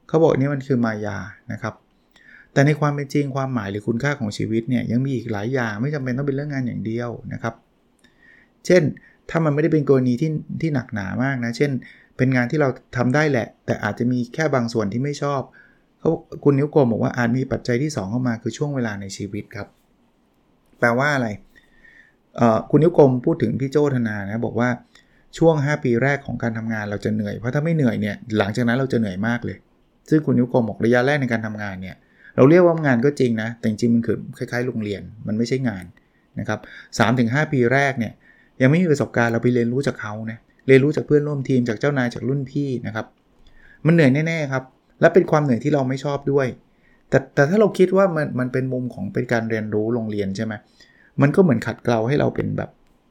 [0.08, 1.18] เขาบอกนี่มันคือมายา
[1.52, 1.74] นะครับ
[2.54, 7.54] แต่ในความเป็นจริงความหมายหรือคุณค่าของชีวิตเนี่ยยังมีอีกหลายอย่างไม่จำเป็นต้องเป็นเรื่องงานอย่างเดียวนะครับ
[8.66, 8.84] เช่น
[9.30, 10.32] ถ้ามันไม่ได้เป็นกรณีที่
[10.62, 11.72] ที่หนักหนามากนะ เช่น
[12.18, 15.42] เป็นงานที่เราทำได้แหละ แต่อาจจะมีแค่บางส่วนที่ไม่ชอบ
[16.00, 16.12] เขา
[16.44, 19.68] คุณนิ้วโกมบอกว่าอาจมีปัจจัยที่ 2 เข้ามาคือช่วงเวลาในชีวิตครับ
[20.80, 21.28] แปลว่าอะไร
[22.70, 24.70] คุณนิ้วกลมพูดถึงพี่โจธนานะบอกว่า
[25.38, 29.58] ช่วง 5 ปีแรกของการทำงานเราจะเหนื่อย เพราะถ้าไม่เหนื่อยเนี่ยหลังจากนั้นเราจะเหนื่อยมากเลย
[30.10, 31.96] ซึ่งคุณนิวโกมบอกระยะแรกในการทำงานเนี่ย
[32.36, 35.86] เราเรียกว่างานก็จริงนะ แต่จริงมันคือคล้ายๆ โรงเรียนมันไม่ใช่งาน
[36.40, 36.60] นะครับ
[37.00, 38.14] สามถึงหปีแรกเนี่ย
[38.62, 43.06] ยังไม่มีประสบการณ์เราไปเรียนรู้จากเขานะเรียนรู้จากเพื่อนร่วมทีมจากเจ้านายจากรุ่นพี่นะครับ
[43.86, 44.64] มันเหนื่อยแน่ๆครับ
[45.02, 46.48] และเป็นความเหนื่อยที่เราไม่ชอบด้วย
[47.10, 50.54] แต่แต่ถ้าเราคิดว่ามันมันเป็นมุมของเป็นการเรียนรู้โรงเรียนใช่ไหม
[51.22, 52.70] มันก็เหมือนขัดเกลาให้เราเป็นแบบ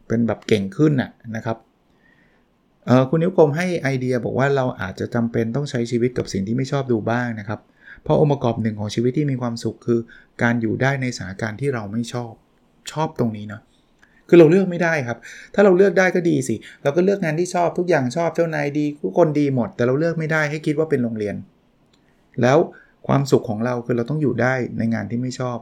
[0.08, 1.56] เป็นแบบเก่งขึ้นน่ะนะครับ
[3.08, 7.60] คุณนิ้วกลมให้ไอเดียบอกว่าเราอาจจะจำเป็นต้องใช้ชีวิตกับสิ่งที่ไม่ชอบดูบ้างนะครับ
[8.02, 10.00] เพราะองค์ประกอบหนึ่งของชีวิตที่มีความสุขคือ
[10.42, 12.32] การอยู่ได้ในสถานการณ์ที่เราไม่ชอบ
[12.92, 13.62] ชอบตรงนี้เนาะ
[14.28, 15.18] คือเราเลือกไม่ได้ครับ
[15.54, 21.36] ถ้าเราเลือกได้ก็ดีสิ เราก็เลือกงานที่ชอบทุกอย่างชอบเจ้านายดีทุกคนดีหมด แต่เราเลือกไม่ได้ให้คิดว่าเป็นโรงเรียน
[22.42, 22.58] แล้ว
[23.06, 25.58] ความสุขของเราคือเราต้องอยู่ได้ในงานที่ไม่ชอบ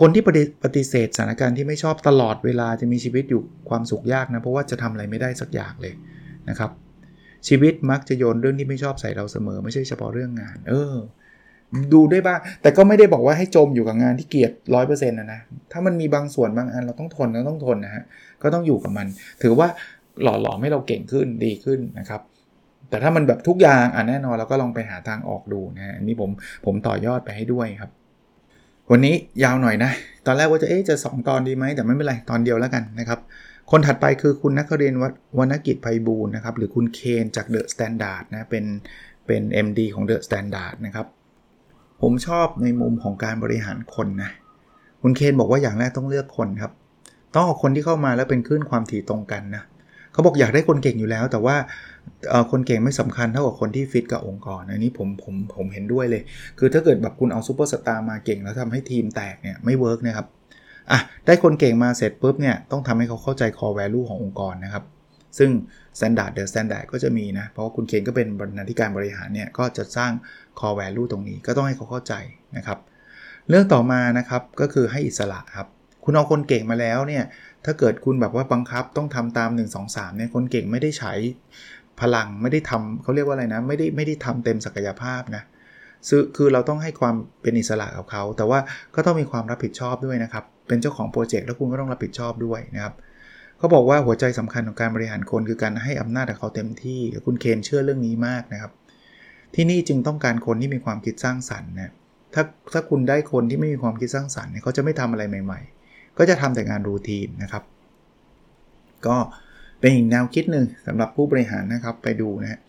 [0.00, 0.22] คนที่
[0.64, 5.94] ปฏิเสธสถานการณ์ที่ไม่ชอบตลอดเวลาจะมีชีวิตอยู่ความสุขยากนะ เพราะว่าจะทำอะไรไม่ได้สักอย่างเลย
[6.50, 6.70] นะครับ
[7.48, 10.94] ชีวิตมักจะโยนเรื่องที่ไม่ชอบใส่เราเสมอ ไม่ใช่เฉพาะเรื่องงาน เออ
[11.92, 15.40] ดูได้บ้าง แต่ก็ไม่ได้บอกว่าให้จมอยู่กับงานที่เกลียดร้อยเปอร์เซ็นต์นะนะ
[15.72, 18.04] ถ้ามันมีบางส่วนบางอันเราต้องทนเราต้องทนนะฮะ
[18.42, 19.06] ก็ต้องอยู่กับมัน
[19.42, 19.68] ถือว่า
[20.22, 22.20] หล่อหลอมให้เราเก่งขึ้นดีขึ้นนะครับ
[22.90, 26.30] แต่ถ้ามันแบบทุกอย่างอะแน่นอนเราก็ลองไปหาทางออกดูนะอันนี้ผม
[26.64, 27.90] ผมต่อยอดไปให้ด้วยครับ
[28.90, 29.90] วันนี้ยาวหน่อยนะ
[30.26, 33.20] ตอนแรกว่าจะเอ๊ะจะ 2 ตอนดีไหมแต่ไม่เป็นไรตอนเดียวแล้วกันนะครับ
[33.70, 34.94] คนถัดไปคือคุณนครินทร์
[35.38, 38.64] วนกิจไพบูลย์นะครับ หรือคุณเคนจาก The Standard นะ เป็น
[39.26, 41.06] เป็น MD ของ The Standard นะครับ
[42.02, 44.30] ผมชอบในมุมของการบริหารคนนะ
[45.02, 46.72] คุณเคนบอกว่าอย่างแรกต้องเลือกคนครับ
[47.34, 49.62] ต้องเอาคนที่เข้ามาแล้วเป็นคลื่นความถี่ตรงกันนะ
[50.12, 51.56] เขาบอกอยากได้คนเก่งอยู่แล้ว แต่ว่า
[52.50, 56.22] คนเก่งไม่สำคัญเท่ากับคนที่ฟิตกับองค์กรอันนี้ผมผมผมเห็นด้วยเลย
[56.58, 60.26] คือถ้าเกิดแบบคุณเอาซูเปอร์สตาร์มาเก่งแล้วทำให้ทีมแตกเนี่ยไม่ work นะครับ
[60.90, 64.84] อะได้คนเก่งมาเสร็จปุ๊บเนี่ยต้องทำให้เขาเข้าใจ core value ขององค์กรนะครับ
[65.38, 65.50] ซึ่ง
[65.98, 70.12] standard the standard ก็จะมีนะ เพราะว่าคุณเคนก็เป็นบรรณาธิการบริหารเนี่ยก็จะสร้าง
[70.58, 72.14] core value ตรงนี้ก็ต้องให้เขาเข้าใจ
[72.56, 72.78] นะครับ
[73.48, 75.66] เรื่องต่อมานะครับก็คือให้อิสระครับ
[76.04, 77.24] คุณเอาคนเก่งมาแล้วเนี่ย
[77.64, 81.12] ถ้าเกิดคุณแบบว่าบังคับต้องทำตาม 1 2 3เนี่ยคนเก่งไม่ได้ใช้
[82.00, 85.42] พลังไม่ได้ทำเขาเรียกว่าอะไรนะไม่ได้ไม่ได้ทำเต็มศักยภาพนะ
[86.36, 88.58] คือเราต้องให้ความเป็นอิสระกับเขา แต่ว่า
[88.94, 92.94] ก็ต้องมีความรับผิดชอบด้วยนะครับ เป็นเจ้าของโปรเจกต์แล้วคุณก็ต้องรับผิดชอบด้วยนะครับ
[93.58, 98.72] เขาบอกว่าหัวใจสำคัญของการบริหารคนคือการให้อำนาจกับเขาเต็มที่ คุณเคนเชื่อเรื่องนี้มากนะครับ
[99.54, 101.92] ที่นี่จึงต้องการคนที่มีความคิดสร้างสรรค์นะ
[102.34, 102.42] ถ้า
[102.72, 107.62] ถ้าคุณได้คนที่ไม่มีความคิดสร้างสรรค์เขาจะไม่ทำอะไรใหม่ ๆ ก็จะทำแต่งานรูทีนนะครับ
[109.06, 109.16] ก็
[109.80, 112.60] เป็นอีกแนวคิดหนึ่งสำหรับผู้บริหารนะครับไปดูนะฮะ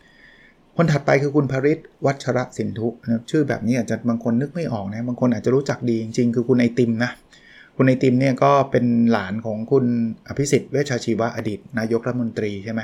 [0.77, 7.11] คนถัดไปคือคุณภริศวัชระสินทุนะชื่อแบบนี้อาจจะบางคนนึกไม่ออกนะบางคนอาจจะรู้จักดีจริงๆ คือคุณไอติมนะ
[7.77, 9.85] คุณไอติมเนี่ยก็เป็นหลานของคุณ
[10.27, 12.81] อภิสิทธิ์เวชชาชีวะอดีต นายกรัฐมนตรีใช่ไหม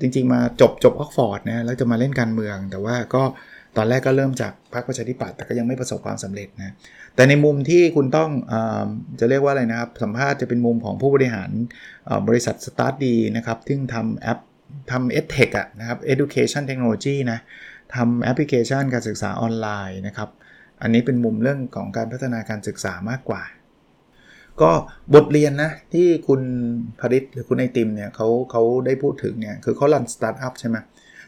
[0.00, 3.22] จริงๆมาจบจบออกฟอร์ดนะแล้วจะมาเล่นการเมือง แต่ว่าก็
[3.76, 6.74] ตอนแรกก็เริ่มจากพรรคประชาธิปัตย์แต่ก็ยังไม่ประสบความสำเร็จนะ
[7.14, 8.54] แต่ในมุมที่คุณต้องอ
[9.20, 11.50] จะเรียกว่าอะไรนะครับ สัมภาษณ์จะเป็นมุมของผู้บริหาร
[12.28, 14.38] บริษัท StartDee นะครับที่ทำแอป
[14.90, 17.38] ทำ EdTech อะนะครับ Education Technology นะ
[17.94, 20.28] ทำแอปพลิเคชันการศึกษาออนไลน์นะครับ
[20.82, 23.42] อันนี้เป็นมุมเรื่องของการพัฒนาการศึกษามากกว่า
[24.60, 24.70] ก็
[25.14, 26.40] บทเรียนนะ ที่คุณ
[27.00, 30.76] พริษฐ์หรือคุณไอติมเนี่ยเขาเขาได้พูดถึงเนี่ย คือเขา run สตาร์ทอัพใช่ไหม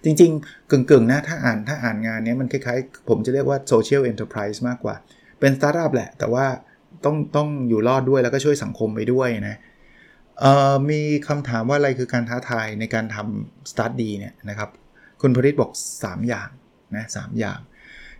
[0.05, 4.95] จริงๆ กึ่งๆ นะ ถ้าอ่านถ้าอ่านงานนี้มันคล้ายๆ ผมจะเรียกว่า social enterprise มากกว่า
[5.41, 6.47] เป็นสตาร์ทอัพแหละ แต่ว่า
[7.05, 9.57] ต้องต้องอยู่รอดด้วยแล้วก็ช่วยสังคมไปด้วยนะ
[10.91, 14.71] มีคำถามว่าอะไรคือการท้าทายในการทำสตาร์ทดีเนี่ยนะครับ
[15.21, 16.49] คุณพริตบอก 3 อย่าง
[16.97, 17.59] นะสอย่าง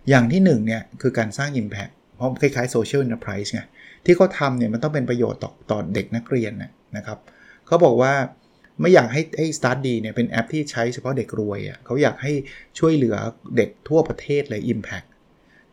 [0.09, 3.61] อย่างที่1เนี่ยคือการสร้าง Impact เพราะคล้ายๆ Social Enterprise ไง
[4.05, 6.53] ที่เขาทำเนี่ยมันต้องเป็นประโยชน์ต่อต่อเด็กนักเรียน
[6.97, 7.19] นะครับ
[7.67, 8.13] เขาบอกว่า
[8.81, 12.33] ไม่อยากให้ให้ Start ดีเนี่ยเป็นแอปที่ใช้เฉพาะเด็กรวยอะ่ะเขาอยากให้
[12.79, 13.15] ช่วยเหลือ
[13.57, 15.07] เด็กทั่วประเทศเลย Impact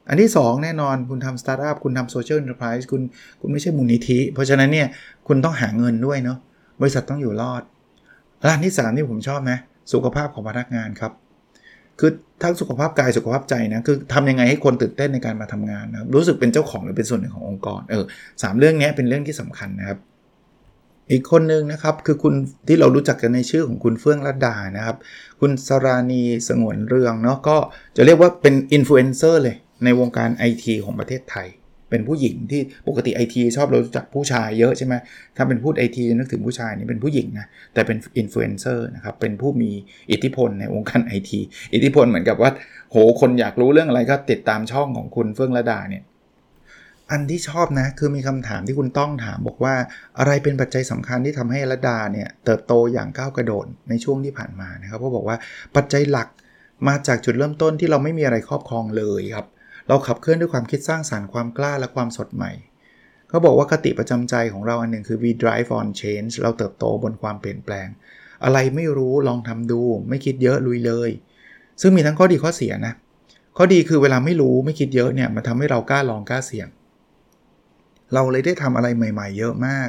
[0.09, 3.03] อันที่ 2 แน่นอนคุณทำสตาร์ทอัพคุณทำ social enterprise คุณ
[3.41, 4.89] คุณไม่ใช่มูลนิธิ เพราะฉะนั้นเนี่ย
[5.29, 6.39] คุณต้องหาเงินด้วยเนาะ
[6.81, 7.63] บริษัทต้องอยู่รอด
[8.43, 9.59] และอันที่ 3 ที่ผมชอบนะ
[9.93, 11.13] สุขภาพของพนักงานครับ
[12.01, 12.11] คือ
[12.43, 19.99] ทั้งสุขภาพกายสุขภาพใจนะ คือทำยังไงให้คนตื่นเต้นในการมาทำงานนะรู้สึกเป็นเจ้าของหรือเป็นส่วนหนึ่งขององค์กรเออเรื่องนี้เป็นเรื่องที่สำคัญนะครับ
[21.11, 22.35] อีกคนนึงนะครับคือคุณ
[22.69, 24.97] ที่เรารู้จักกันในชื่อของคุณเฟื่องรัดดานะครับ
[25.41, 27.57] คุณสรานีสงวนเรืองเนาะก็
[27.97, 31.49] จะเรียกว่าเป็นอินฟลูเอนเซอร์เลย ในวงการไอทีของประเทศไทย
[31.91, 34.95] เป็นผู้หญิงที่ปกติไอทีชอบเรารู้จักผู้ชายเยอะใช่ไหม
[35.37, 39.71] ถ้าเป็นพูดไอทีนึกถึงผู้ชายนี่เป็นผู้หญิงนะแต่เป็นอินฟลูเอนเซอร์นะครับเป็นผู้มี
[40.11, 41.41] อิทธิพลในวงการไอที
[41.75, 42.51] อิทธิพลเหมือนกับว่า
[42.91, 46.03] โหคนอยากรู้เรื่องอะไรก็ติดตามช่องของคุณเฟื่องลดาเนี่ย
[47.11, 49.75] อันที่ชอบนะคือมีคำถามที่คุณต้องถามบอกว่า
[50.19, 55.37] อะไรเป็นปัจจัยสำคัญที่ทำให้ลดาเนี่ยเติบโตอย่างก้าวกระโดดในช่วงที่ผ่านมานะครับเขาบอกว่า
[55.77, 56.29] ปัจจัยหลัก
[56.89, 59.47] มาจากจุดเริ่มต้นที่เราไม่มีอะไรครอบครองเลยครับ
[59.89, 62.53] เราขับเคลื่อนด้วยความคิดสร้างสารรค์ความกล้าและความสดใหม่
[63.29, 67.89] เขาบอกว่าคติประจำใจของเราอันหนึ่งคือ we drive on change เราเติบโตบนความเปลี่ยนแปลง
[68.45, 71.11] อะไรไม่รู้ลองทำดู ไม่คิดเยอะลุยเลย
[71.81, 72.95] ซึ่งมีทั้งข้อดีข้อเสียนะ
[73.57, 76.69] ข้อดีคือเวลาไม่รู้ไม่คิดเยอะเนี่ยมันทำให้เรากล้าลองกล้าเสี่ยง
[78.15, 79.89] เราเลยได้ทำอะไรใหม่ ๆ เยอะมาก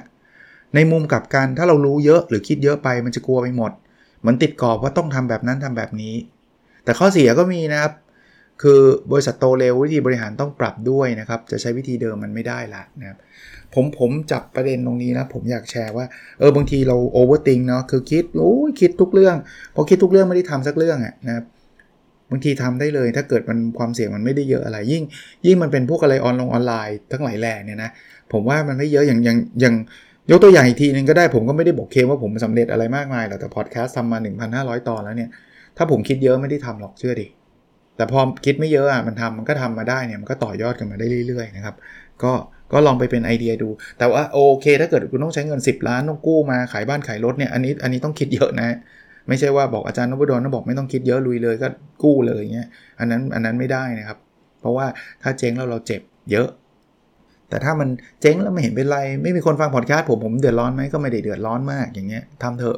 [0.76, 3.72] ในมุมกลับการถ้าเรารู้เยอะหรือคิดเยอะไปมันจะกลัวไปหมด
[4.20, 6.16] เหมือนติดกรอบว่าต้องทำแบบนั้นทำแบบนี้
[6.84, 7.94] แต่ข้อเสียก็มีนะครับ
[8.64, 13.18] คือบริษัทโตเร็ววิธีบริหารต้องปรับด้วยนะครับ จะใช้วิธีเดิมมันไม่ได้ละนะครับ
[13.74, 16.06] ผมผมจับประเด็นตรงนี้นะผมอยากแชร์ว่า
[16.40, 19.36] เออบางทีเรา overthinking เนาะคือคิดโอ้ยคิดทุกเรื่อง
[19.76, 21.46] พอคิดทุกเรื่องไม่ได้ทำสักเรื่องอะนะครับ
[22.32, 25.04] บางทีทำได้เลยถ้าเกิดมันความเสี่ยงมันไม่ได้เยอะอะไรยิ่ง
[25.46, 27.90] ยิ่งมันเป็นพวกอะไรออนลงออนไลน์ทั้งหลายแหล่เนี่ยนะ
[28.34, 29.76] ผมว่ามันไม่เยอะอย่างอย่างอย่าง
[30.32, 34.18] ยกตัวอย่างอีกทีนึงก็ได้ผมก็ไม่ได้บอกเคมว่าผมสำเร็จอะไรมากมายหรอกแต่พอดแคสต์ทำมา
[34.54, 35.30] 1,500 ตอนแล้วเนี่ย
[35.78, 37.28] ถ้าผมคิดเยอะไม่ได้ทำหรอกเชื่อดิ
[37.96, 41.76] แต่พอคิดไม่เยอะอะมันทำมันก็ทำมาได้เนี่ยมันก็ต่อยอดกันมาได้เรื่อยๆนะครับ
[42.24, 42.32] ก็
[42.74, 48.78] ก็ลองไปเป็นไอเดียดู แต่ว่าโอเค ถ้าเกิดคุณต้องใช้เงิน 10 ล้านต้องกู้มาขายบ้านขายรถเนี่ยอันนี้อันนี้ต้องคิดเยอะนะ
[49.28, 51.68] ไม่ใช่ว่าบอกอาจารย์นพดลต้องบอกไม่ต้องคิดเยอะลุยเลยก็
[52.04, 52.68] กู้เลยเงี้ย
[53.00, 54.18] อันนั้นอันนั้นไม่ได้นะครับ
[54.62, 54.86] เพราะว่า
[55.22, 56.02] ถ้าเจ๊งแล้วเราเจ็บ
[56.32, 56.50] เยอะ
[57.50, 57.90] แต่ถ้ามัน
[58.22, 62.78] เจ๊งแล้วไม่เห็นเป็นไร ไม่มีคนฟังพอดแคสต์ผมผมเดือดร้อนไหมก็ไม่ได้เดือดร้อนมากอย่างเงี้ยทำเถอะ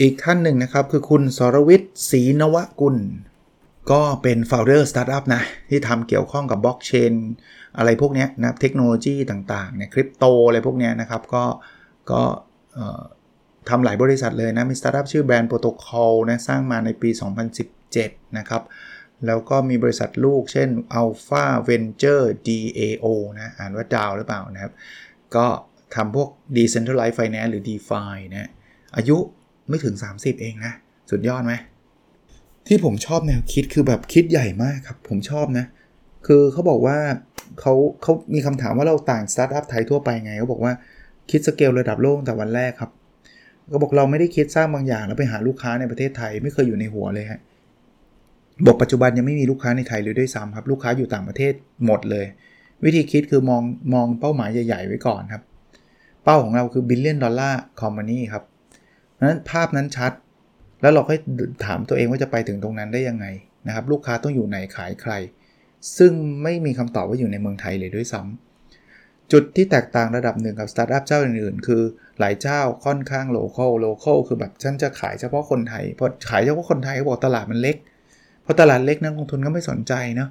[0.00, 2.96] อีกท่านหนึ่งนะครับคือคุณสรวิทย์ศรีนวกุล
[3.90, 7.12] ก็เป็น founder startup นะ ที่ทำเกี่ยวข้องกับบล็อกเชน
[7.78, 11.44] อะไรพวกนี้นะเทคโนโลยีต่างๆเนี่ยคริปโตอะไรพวกนี้นะครับ ก็
[12.10, 12.22] ก็
[13.68, 17.10] ทำหลายบริษัทเลยนะ มีสตาร์ทอัพชื่อ Band Protocol นะ สร้างมาในปี
[17.74, 18.62] 2017 นะครับ
[19.26, 20.68] แล้วก็มีบริษัทลูกเช่น
[21.00, 23.06] Alpha Venture DAO
[23.40, 24.72] นะ อ่านว่าดาวหรือเปล่านะครับ
[25.36, 25.46] ก็
[25.94, 28.50] ทำพวก Decentralized Finance หรือ DeFi นะ
[28.96, 29.16] อายุ
[29.68, 30.72] ไม่ถึง 30 เองนะ
[31.10, 31.54] สุดยอดไหม
[32.66, 35.64] ที่ผมชอบแนวคิดคือแบบคิดใหญ่มากครับ ผมชอบนะ
[36.26, 36.98] คือเขาบอกว่า
[37.60, 40.72] เขาเขามีคำถามว่าเราต่างสตาร์ทอัพไทยทั่วไปไงเขาบอกว่า
[41.30, 42.90] คิดสเกลระดับโลกแต่วันแรกครับ
[43.72, 47.40] ก็บอกเราไม่ได้คิดสร้างบางอย่างแล้วไปหาลูกค้าในประเทศไทยไม่เคยอยู่ในหัวเลยฮะ
[48.66, 51.52] บอกปัจจุบันยังไม่มีลูกค้าในไทยเลยด้วยซ้ำครับ ลูกค้าอยู่ต่างประเทศ
[51.86, 52.26] หมดเลย
[52.84, 53.62] วิธีคิดคือมอง
[53.94, 55.42] มองเป้าหมายใหญ่ๆไว้ก่อนครับ
[56.24, 58.44] เป้าของเราคือ billion dollar company ครับ
[59.26, 60.12] นั้นภาพนั้นชัด
[60.80, 61.12] แล้วเราก็
[61.66, 63.26] ถามตัวเองว่าจะไปถึงตรงนั้นได้ยังไง
[63.66, 65.12] นะครับ ลูกค้าต้องอยู่ไหนขายใคร
[65.98, 66.12] ซึ่ง
[66.42, 71.82] ไม่มีคำตอบว่าอยู่ในเมืองไทยเลยด้วยซ้ำจุดที่แตกต่างระดับหนึ่งกับสตาร์ทอัพเจ้าอื่นๆ คือ
[72.18, 77.76] หลายเจ้าค่อนข้าง local local คือแบบฉันจะขายเฉพาะคนไทยพอขายเฉพาะคนไทยเขาบอกตลาดมันเล็ก
[78.44, 80.30] พอตลาดเล็กนักลงทุนก็ไม่สนใจเนาะ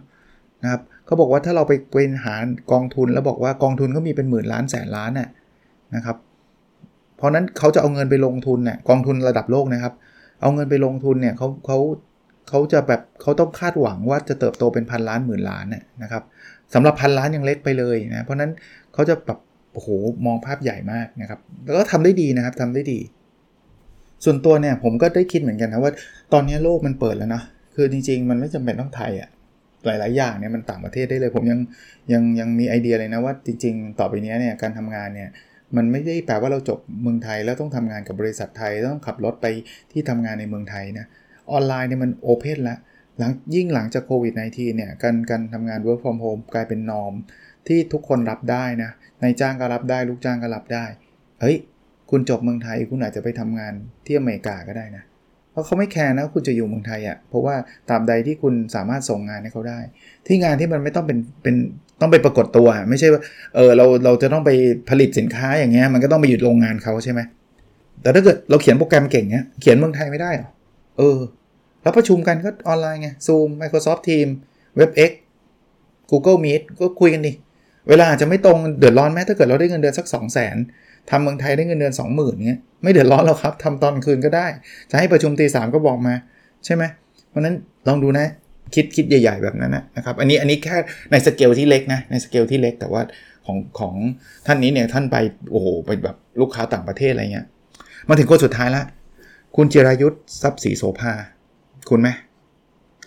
[0.63, 5.29] นะครับเขาบอกว่าถ้าเราไปเป็นหารกองทุนแล้วบอกว่ากองทุนก็มีเป็นหมื่นล้านแสนล้านน่ะ
[5.95, 6.17] นะครับ
[7.17, 11.77] เพราะนั้นเขาจะเอาเงินไปลงทุนเนี่ยกองทุนระดับโลกนะครับเอาเงินไปลงทุนเนี่ยเขาเขา
[12.49, 16.23] เขาจะแบบเขาต้องคาดหวังว่าจะเติบโตเป็นพันล้านหมื่นล้านเนี่ยนะครับ
[16.73, 18.51] สำหรับพันล้านยังเล็กไปเลยนะเพราะนั้น
[18.93, 19.39] เขาจะแบบ
[19.73, 19.89] โอ้โห
[20.25, 22.99] มองภาพใหญ่มากนะครับแล้วก็ทำได้ดีนะครับทำได้ดี
[24.25, 25.91] ส่วนตัวเนี่ยผมก็ได้คิดเหมือนกันนะว่า
[26.33, 27.41] ตอนนี้โลกมันเปิดแล้วนะ
[27.75, 29.29] คือจริง ๆ มันไม่จำเป็นต้องไทยอะ่ะ
[29.85, 31.59] หลาย ๆ อย่างเนี่ยมันต่างประเทศได้เลย ผมยัง
[32.13, 35.29] ยังยังมีไอเดียเลยนะว่าจริง ๆ ต่อไปนี้เนี่ยการทำงานเนี่ย
[35.77, 39.47] มันไม่ได้แปลว่าเราจบเมืองไทย แล้วต้องทำงานกับบริษัทไทยต้องขับรถไป
[39.91, 41.05] ที่ทำงานในเมืองไทยนะ
[41.51, 42.77] ออนไลน์เนี่ยมันโอเพนละ
[43.17, 47.13] หลังยิ่งหลังจากโควิด -19 เนี่ยการการทำงาน work from home กลายเป็นนอม
[47.67, 48.91] ที่ทุกคนรับได้นะ
[49.23, 50.85] นายจ้างก็รับได้ลูกจ้างก็รับได้
[51.41, 51.57] เฮ้ย
[52.11, 53.73] คุณจบเมืองไทยคุณอาจจะไปทำงาน
[54.05, 55.03] ที่อเมริกาก็ได้นะ
[55.51, 57.55] เพราะเขาไม่แคร์นะคุณจะอยู่เมืองไทยอะ่ะเพราะว่า
[57.89, 59.79] ตาบใดที่คุณสามารถส่งงานให้เขาได้
[60.27, 61.55] ที่งานที่มันไม่ต้องเป็นเป็น
[62.01, 63.21] ต้องไปปรากฏตัว ไม่ใช่ว่า
[63.55, 64.51] เออเราเราจะต้องไป
[64.89, 67.19] ผลิตสินค้าอย่างเงี้ยมันก็ต้องไปอยู่โรงงานเขาใช่ไหม
[68.01, 70.49] แต่ถ้าเกิดเราเขียนโปรแกรมเก่งเนี้ยเขียนเมืองไทยไม่ได้หรอ
[70.97, 71.19] เออ
[71.81, 74.33] แล้วประชุมกันก็ออนไลน์ไง Zoom Microsoft Teams
[74.79, 75.11] WebEx
[76.11, 77.33] Google Meet ก็คุยกันดิ
[77.89, 80.55] เวลาอาจจะไม่ตรงเดือดร้อนไหมถ้าเกิดเราได้เงินเดือนสัก 2 0 0 0 0น
[81.09, 84.47] ทำเมืองไทยได้เงินเดือน20,000เงี้ยไม่เดือดร้อนแล้วครับทำตอนคืนก็ได้
[84.91, 86.13] จะให้ประชุมตีสามก็บอกมา
[86.65, 86.83] ใช่ไหม
[87.29, 87.55] เพราะนั้น
[87.87, 88.27] ลองดูนะ
[88.75, 90.77] คิดคิดใหญ่ ๆ แบบนั้นนะครับ อันนี้อันนี้แค่
[91.11, 93.01] ในสเกลที่เล็กนะในสเกลที่เล็กแต่ว่า
[93.45, 93.93] ของของ
[94.47, 95.17] ท่านนี้เนี่ยท่านไป
[95.51, 97.45] โอ้โหไปแบบลูกค้าต่างประเทศอะไรเงี้ย
[98.09, 98.83] มาถึงคนสุดท้ายละ
[99.55, 101.13] คุณจิรายุทธ์ทรัพย์ศรีโสภา
[101.89, 102.09] คุณไหม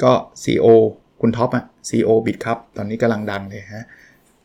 [0.02, 0.66] ก็ CEO
[1.20, 3.87] คุณท็อปอะ CEO บิตครับ ตอนนี้กำลังดังเลยฮะ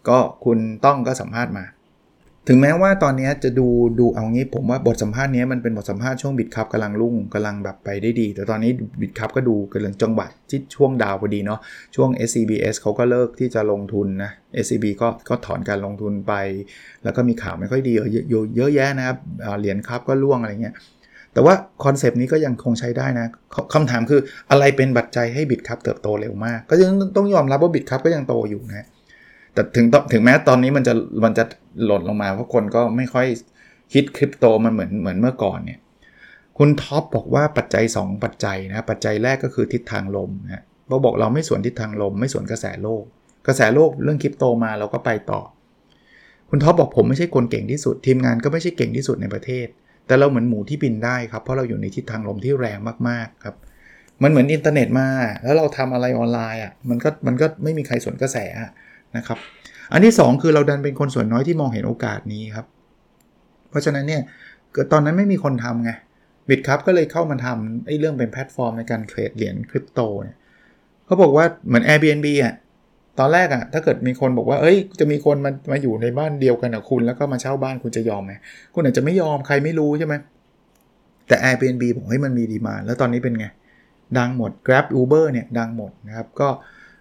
[0.09, 1.63] ก็คุณต้องก็สัมภาษณ์มา
[2.49, 3.67] ถึงแม้ว่าตอนนี้จะดู
[3.99, 11.59] ดูเอางี้ผมว่าบทสัมภาษณ์นี้มันเป็นบทสัมภาษณ์ช่วงบิดคับกำลังรุ่งกำลังแบบไปได้ดี แต่ตอนนี้บิดคับก็ดูกำลังจังหวะที่ช่วงดาวพอดีเนาะ
[11.95, 14.31] ช่วง SCBS เขาก็เลิกที่จะลงทุนนะ
[14.63, 16.33] SCB ก็ก็ถอนการลงทุนไป
[17.03, 19.17] แล้วก็มีข่าวไม่ค่อยดีเยอะเยอะแยะนะครับ
[19.59, 20.75] เหรียญ KUB ก็ร่วงอะไรเงี้ย
[21.33, 21.53] แต่ว่า
[21.83, 23.27] concept นี้ก็ยังคงใช้ได้นะ
[23.73, 28.87] คำถามคืออะไรเป็นปัจจัยให้ Bitkub เติบโตเร็วมาก ก็ยังต้องยอมรับว่า Bitkub ก็ยังโตอยู่นะ
[29.57, 30.93] แต่ถึงถึงแม้ตอนนี้มันจะ
[31.25, 31.43] มันจะ
[31.85, 33.27] หล่นลงมา เพราะคนก็ไม่ค่อย
[33.93, 35.79] ฮิตคริปโตมันเหมือนเหมือนเมื่อก่อนเนี่ย
[36.57, 43.03] คุณท็อปบอกว่าปัจจัย 2 ปัจจัยนะปัจจัยแรกก็คือทิศทางลมนะเราบอกเราไม่สวนทิศทางลม ไม่สวนกระแสโลก
[43.47, 45.41] กระแสโลกเรื่องคริปโตมาเราก็ไปต่อ
[46.49, 49.67] คุณท็อปบอกผมไม่ใช่คนเก่งที่สุด ทีมงานก็ไม่ใช่เก่งที่สุดในประเทศ
[50.07, 52.77] แต่เราเหมือนหมูที่บินได้ครับเพราะเราอยู่ในทิศทางลมที่แรง
[53.09, 53.55] มากๆครับ
[54.23, 55.07] มันเหมือนอินเทอร์เน็ตมา
[55.43, 58.37] แล้วเราทำอะไรออนไลน์อะมันก็มันก็ไม่มีใครสวนกระแส
[59.17, 59.39] นะครับ
[59.91, 62.65] อันที่ 2 คือเราดันเป็นคนส่วนน้อยที่มองเห็นโอกาสนี้ครับ
[63.69, 64.21] เพราะฉะนั้นเนี่ย
[64.73, 65.91] เกิดตอนนั้นไม่มีคนทำไง
[66.47, 70.37] Bitkub ก็เลยเข้ามาทำไอ้เรื่องเป็นแพลตฟอร์มในการเทรดเหรียญคริปโตเนี่ย
[71.05, 72.55] เขาบอกว่าเหมือน Airbnb อะ
[73.19, 78.33] ตอนแรกอะถ้าเกิดมีคนบอกว่า เอ้ย จะมีคนมา มาอยู่ในบ้านเดียวกันกับคุณ แล้วก็มาเช่าบ้านคุณจะยอมไหม
[78.73, 80.13] คุณอาจจะไม่ยอมใครไม่รู้ใช่ไหม
[81.27, 83.45] แต่ Airbnb บอกให้มันมีดีมา แล้วตอนนี้เป็นไง
[84.17, 86.47] ดังหมด Grab Uber เนี่ย ดังหมดนะครับ ก็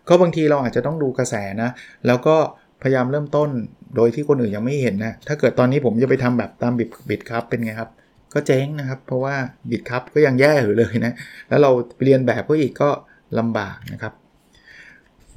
[0.08, 1.70] ก็บางทีเราอาจจะต้องดูกระแสนะ
[2.06, 2.36] แล้วก็
[2.82, 3.48] พยายามเริ่มต้น
[3.96, 7.90] โดยที่คนอื่นยังไม่เห็นนะ ถ้าเกิดตอนนี้ผมจะไปทำแบบตามบิดบิดครับเป็นไงครับ
[8.34, 9.34] ก็เจ๊งนะครับ เพราะว่า
[9.70, 11.12] บิดครับก็ยังแย่อยู่เลยนะ
[11.48, 11.70] แล้วเรา
[12.04, 12.90] เรียนแบบก็อีกก็
[13.38, 14.12] ลำบากนะครับ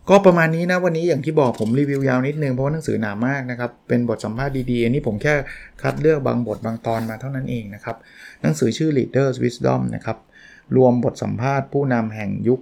[0.09, 5.33] ก็ประมาณนี้นะวันนี้อย่างที่บอกผมรีวิวยาวนิดนึงเพราะว่าหนังสือหนามากนะครับ เป็นบทสัมภาษณ์ดีๆอันนี้ผมแค่
[5.81, 7.95] คัดเลือกบางบทบางตอนมาเท่านั้นเองนะครับ
[8.41, 10.17] หนังสือชื่อ Leaders Wisdom นะครับ
[10.75, 12.59] รวมบทสัมภาษณ์ผู้นำแห่งยุค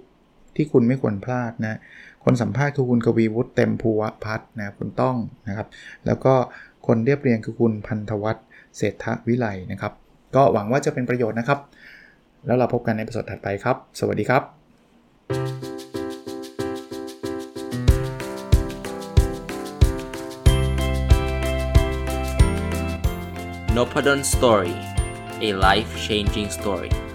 [0.58, 1.80] ที่คุณไม่ควรพลาดนะ
[2.24, 5.16] คนสัมภาษณ์คือคุณกวีวุฒิเต็มภูวพัฒนะคุณต้อง
[5.47, 5.68] นะครับ
[6.05, 6.34] แล้วก็
[6.88, 8.45] คนเรียบเรียงคือคุณพันธวัฒน์
[8.78, 9.93] เศรษฐวิไลนะครับ
[10.36, 11.60] ก็หวังว่าจะเป็นประโยชน์นะครับ
[12.45, 14.43] แล้วเราพบกันในประสดถัดไปครับ สวัสดีครับ
[23.76, 24.76] n o p a d o n Story
[25.47, 27.07] a life changing story